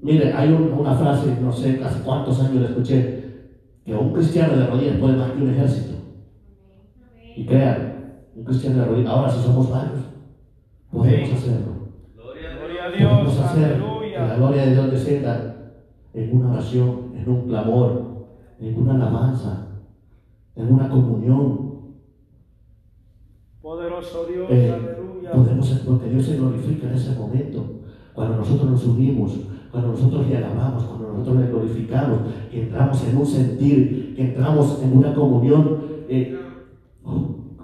Mire, 0.00 0.32
hay 0.32 0.50
un- 0.50 0.72
una 0.72 0.94
frase, 0.94 1.36
no 1.38 1.52
sé 1.52 1.78
hace 1.84 2.02
cuántos 2.02 2.40
años 2.40 2.62
la 2.62 2.68
escuché, 2.70 3.50
que 3.84 3.94
un 3.94 4.14
cristiano 4.14 4.56
de 4.56 4.66
rodillas 4.66 4.96
puede 4.96 5.16
más 5.18 5.32
que 5.32 5.42
un 5.42 5.50
ejército. 5.50 5.92
Y 7.36 7.44
crean, 7.44 8.14
un 8.34 8.44
cristiano 8.44 8.78
de 8.78 8.84
rodillas, 8.86 9.10
ahora 9.12 9.28
si 9.30 9.42
somos 9.42 9.70
varios, 9.70 10.00
podemos 10.90 11.32
hacerlo. 11.34 11.67
A 13.04 13.08
Podemos 13.08 13.34
Dios, 13.34 13.44
hacer 13.46 13.72
que 13.74 13.78
la 13.78 14.24
aleluya. 14.24 14.36
gloria 14.36 14.62
de 14.66 14.72
Dios 14.72 14.90
descienda 14.90 15.54
en 16.14 16.36
una 16.36 16.52
oración, 16.52 17.00
en 17.16 17.28
un 17.28 17.42
clamor, 17.48 18.02
en 18.60 18.78
una 18.78 18.94
alabanza, 18.94 19.66
en 20.56 20.72
una 20.72 20.88
comunión. 20.88 21.68
Poderoso 23.62 24.26
Dios, 24.26 24.46
Eh, 24.50 24.72
aleluya. 24.72 25.32
podemos, 25.32 25.68
porque 25.86 26.08
Dios 26.10 26.24
se 26.24 26.36
glorifica 26.36 26.88
en 26.88 26.94
ese 26.94 27.14
momento, 27.18 27.64
cuando 28.14 28.36
nosotros 28.38 28.70
nos 28.70 28.86
unimos, 28.86 29.38
cuando 29.70 29.90
nosotros 29.92 30.26
le 30.28 30.36
alabamos, 30.38 30.84
cuando 30.84 31.12
nosotros 31.12 31.36
le 31.42 31.46
glorificamos, 31.50 32.18
que 32.50 32.62
entramos 32.62 33.04
en 33.06 33.16
un 33.16 33.26
sentir, 33.26 34.14
que 34.16 34.22
entramos 34.22 34.80
en 34.82 34.96
una 34.96 35.14
comunión. 35.14 35.88
eh, 36.10 36.34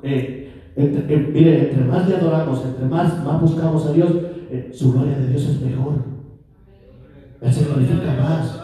eh, 0.03 0.51
entre- 0.77 1.15
eh, 1.15 1.31
mire, 1.33 1.71
entre 1.71 1.85
más 1.87 2.07
le 2.07 2.17
adoramos, 2.17 2.63
entre 2.67 2.85
más, 2.87 3.25
más 3.25 3.41
buscamos 3.41 3.87
a 3.87 3.93
Dios, 3.93 4.11
eh, 4.51 4.71
su 4.73 4.93
gloria 4.93 5.19
de 5.19 5.29
Dios 5.29 5.43
es 5.43 5.61
mejor. 5.61 5.95
Él 7.41 7.53
se 7.53 7.65
glorifica 7.65 8.17
más. 8.23 8.61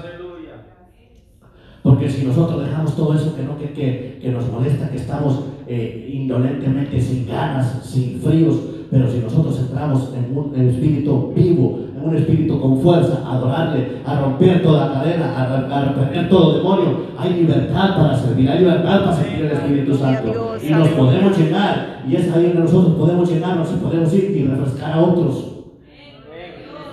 Porque 1.82 2.08
si 2.08 2.26
nosotros 2.26 2.64
dejamos 2.64 2.94
todo 2.94 3.14
eso 3.14 3.34
que, 3.34 3.42
no, 3.42 3.58
que, 3.58 3.72
que, 3.72 4.18
que 4.20 4.30
nos 4.30 4.50
molesta, 4.50 4.90
que 4.90 4.98
estamos 4.98 5.44
eh, 5.66 6.10
indolentemente 6.12 7.00
sin 7.00 7.26
ganas, 7.26 7.84
sin 7.84 8.20
fríos, 8.20 8.56
pero 8.90 9.08
si 9.08 9.20
nosotros 9.20 9.58
entramos 9.60 10.12
en 10.14 10.36
un 10.36 10.52
en 10.54 10.68
espíritu 10.68 11.32
vivo, 11.34 11.78
en 11.96 12.08
un 12.08 12.16
espíritu 12.16 12.60
con 12.60 12.80
fuerza, 12.80 13.22
a 13.24 13.36
adorarle, 13.36 13.98
a 14.04 14.20
romper 14.20 14.62
toda 14.62 14.92
cadena, 14.92 15.32
a, 15.36 15.84
repeler 15.84 16.28
todo 16.28 16.58
demonio, 16.58 17.02
hay 17.16 17.34
libertad 17.34 17.96
para 17.96 18.16
servir, 18.16 18.50
hay 18.50 18.58
libertad 18.58 19.04
para 19.04 19.16
servir 19.16 19.46
al 19.46 19.52
Espíritu 19.52 19.94
Santo. 19.94 20.56
Y 20.60 20.70
nos 20.70 20.88
podemos 20.88 21.38
llenar, 21.38 22.02
y 22.08 22.16
es 22.16 22.32
ahí 22.32 22.46
donde 22.46 22.60
nosotros 22.60 22.96
podemos 22.96 23.30
llenarnos 23.30 23.68
y 23.72 23.76
podemos 23.76 24.12
ir 24.12 24.36
y 24.36 24.44
refrescar 24.44 24.92
a 24.92 25.00
otros. 25.00 25.46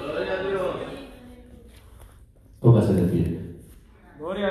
Gloria 0.04 0.34
a 0.34 0.48
Dios. 0.48 0.62
Póngase 2.60 2.94
de 2.94 3.04
pie. 3.04 3.37